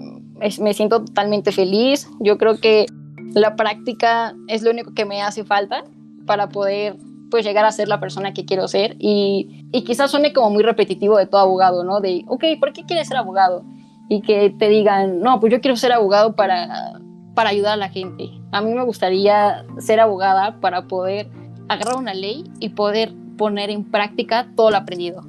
me 0.59 0.73
siento 0.73 1.03
totalmente 1.03 1.51
feliz. 1.51 2.09
Yo 2.19 2.37
creo 2.37 2.59
que 2.59 2.85
la 3.33 3.55
práctica 3.55 4.35
es 4.47 4.61
lo 4.61 4.71
único 4.71 4.93
que 4.93 5.05
me 5.05 5.21
hace 5.21 5.43
falta 5.43 5.83
para 6.25 6.49
poder 6.49 6.95
pues 7.29 7.45
llegar 7.45 7.65
a 7.65 7.71
ser 7.71 7.87
la 7.87 7.99
persona 7.99 8.33
que 8.33 8.45
quiero 8.45 8.67
ser 8.67 8.95
y, 8.99 9.67
y 9.71 9.83
quizás 9.83 10.11
suene 10.11 10.33
como 10.33 10.49
muy 10.49 10.63
repetitivo 10.63 11.17
de 11.17 11.25
todo 11.25 11.41
abogado, 11.41 11.83
¿no? 11.83 11.99
De, 11.99 12.23
ok, 12.27 12.43
¿por 12.59 12.73
qué 12.73 12.83
quieres 12.83 13.07
ser 13.07 13.17
abogado? 13.17 13.63
Y 14.09 14.21
que 14.21 14.49
te 14.57 14.69
digan, 14.69 15.19
no, 15.19 15.39
pues 15.39 15.51
yo 15.51 15.59
quiero 15.59 15.75
ser 15.75 15.91
abogado 15.91 16.35
para, 16.35 16.99
para 17.35 17.49
ayudar 17.49 17.73
a 17.73 17.77
la 17.77 17.89
gente. 17.89 18.29
A 18.51 18.61
mí 18.61 18.73
me 18.73 18.83
gustaría 18.83 19.65
ser 19.79 19.99
abogada 19.99 20.59
para 20.59 20.87
poder 20.87 21.29
agarrar 21.67 21.97
una 21.97 22.13
ley 22.13 22.45
y 22.59 22.69
poder 22.69 23.13
poner 23.37 23.69
en 23.69 23.83
práctica 23.83 24.47
todo 24.55 24.71
lo 24.71 24.77
aprendido. 24.77 25.21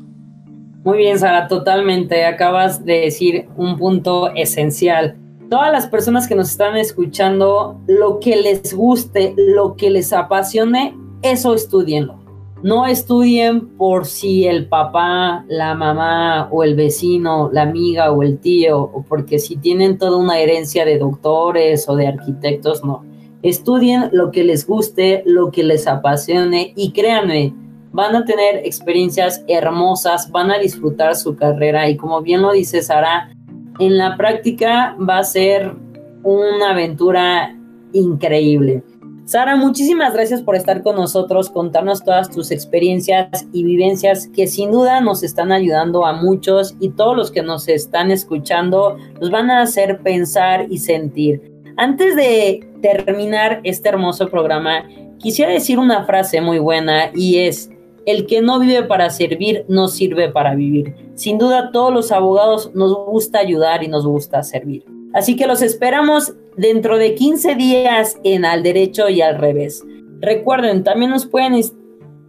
Muy 0.85 0.99
bien, 0.99 1.19
Sara, 1.19 1.49
totalmente. 1.49 2.25
Acabas 2.25 2.85
de 2.85 3.01
decir 3.01 3.49
un 3.57 3.77
punto 3.77 4.33
esencial 4.35 5.17
todas 5.49 5.73
las 5.73 5.87
personas 5.87 6.29
que 6.29 6.35
nos 6.35 6.51
están 6.51 6.77
escuchando, 6.77 7.81
lo 7.87 8.21
que 8.21 8.37
les 8.37 8.75
guste, 8.75 9.35
lo 9.37 9.77
que 9.77 9.91
les 9.91 10.13
apasione, 10.13 10.95
eso 11.22 11.54
estudienlo. 11.54 12.18
No 12.62 12.87
estudien 12.87 13.68
por 13.76 14.04
si 14.04 14.46
el 14.46 14.66
papá, 14.66 15.44
la 15.48 15.74
mamá 15.74 16.48
o 16.50 16.64
el 16.64 16.74
vecino, 16.74 17.50
la 17.52 17.62
amiga 17.62 18.11
o 18.11 18.24
el 18.24 18.38
tío, 18.38 18.81
o 18.81 19.04
porque 19.09 19.38
si 19.38 19.57
tienen 19.57 19.96
toda 19.96 20.16
una 20.16 20.40
herencia 20.40 20.85
de 20.85 20.98
doctores 20.98 21.88
o 21.88 21.94
de 21.94 22.09
arquitectos, 22.09 22.85
no. 22.85 23.04
Estudien 23.42 24.11
lo 24.11 24.33
que 24.33 24.42
les 24.42 24.66
guste, 24.66 25.22
lo 25.24 25.52
que 25.52 25.62
les 25.62 25.87
apasione 25.87 26.72
y 26.74 26.90
créanme, 26.90 27.54
van 27.92 28.16
a 28.16 28.24
tener 28.24 28.57
experiencias 28.66 29.44
hermosas, 29.46 30.31
van 30.33 30.50
a 30.50 30.59
disfrutar 30.59 31.14
su 31.14 31.37
carrera 31.37 31.88
y 31.88 31.96
como 31.96 32.22
bien 32.22 32.42
lo 32.42 32.52
dice 32.52 32.83
Sara, 32.83 33.31
en 33.78 33.96
la 33.96 34.16
práctica 34.16 34.96
va 34.98 35.18
a 35.18 35.24
ser 35.24 35.76
una 36.24 36.70
aventura 36.72 37.57
increíble. 37.92 38.83
Sara, 39.29 39.57
muchísimas 39.57 40.14
gracias 40.14 40.41
por 40.41 40.57
estar 40.57 40.83
con 40.83 40.97
nosotros, 40.97 41.51
contarnos 41.51 42.03
todas 42.03 42.31
tus 42.31 42.51
experiencias 42.51 43.47
y 43.53 43.62
vivencias 43.62 44.27
que 44.35 44.47
sin 44.47 44.71
duda 44.71 45.03
nos 45.03 45.23
están 45.23 45.53
ayudando 45.53 46.07
a 46.07 46.14
muchos 46.14 46.75
y 46.81 46.88
todos 46.88 47.14
los 47.14 47.31
que 47.31 47.43
nos 47.43 47.69
están 47.69 48.11
escuchando 48.11 48.97
nos 49.21 49.31
van 49.31 49.51
a 49.51 49.61
hacer 49.61 49.99
pensar 49.99 50.64
y 50.71 50.79
sentir. 50.79 51.43
Antes 51.77 52.17
de 52.17 52.67
terminar 52.81 53.61
este 53.64 53.91
hermoso 53.91 54.31
programa, 54.31 54.88
quisiera 55.19 55.53
decir 55.53 55.79
una 55.79 56.07
frase 56.07 56.41
muy 56.41 56.59
buena 56.59 57.11
y 57.14 57.41
es, 57.41 57.71
el 58.07 58.25
que 58.25 58.41
no 58.41 58.59
vive 58.59 58.85
para 58.85 59.11
servir 59.11 59.67
no 59.69 59.88
sirve 59.88 60.31
para 60.31 60.55
vivir. 60.55 60.95
Sin 61.17 61.37
duda 61.37 61.71
todos 61.71 61.93
los 61.93 62.12
abogados 62.12 62.71
nos 62.75 62.95
gusta 62.95 63.41
ayudar 63.41 63.85
y 63.85 63.88
nos 63.88 64.07
gusta 64.07 64.43
servir. 64.43 64.87
Así 65.12 65.37
que 65.37 65.47
los 65.47 65.61
esperamos 65.61 66.33
dentro 66.59 66.99
de 66.99 67.14
15 67.14 67.55
días 67.55 68.18
en 68.25 68.44
Al 68.44 68.62
Derecho 68.62 69.09
y 69.09 69.23
al 69.23 69.38
Revés. 69.38 69.85
Recuerden, 70.21 70.85
también 70.85 71.11
nos 71.11 71.27
pueden 71.27 71.55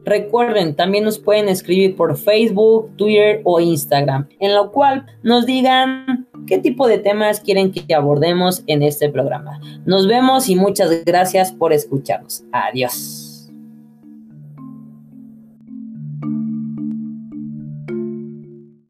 Recuerden, 0.06 0.76
también 0.76 1.04
nos 1.04 1.20
pueden 1.20 1.50
escribir 1.50 1.96
por 1.96 2.18
Facebook, 2.18 2.90
Twitter 2.96 3.42
o 3.44 3.60
Instagram, 3.60 4.28
en 4.40 4.56
lo 4.56 4.72
cual 4.72 5.06
nos 5.24 5.46
digan 5.46 6.28
qué 6.48 6.58
tipo 6.58 6.88
de 6.88 6.98
temas 6.98 7.42
quieren 7.42 7.72
que 7.72 7.94
abordemos 7.94 8.64
en 8.66 8.82
este 8.82 9.10
programa. 9.10 9.60
Nos 9.86 10.08
vemos 10.08 10.50
y 10.50 10.56
muchas 10.56 11.04
gracias 11.06 11.52
por 11.52 11.74
escucharnos. 11.74 12.44
Adiós. 12.52 13.29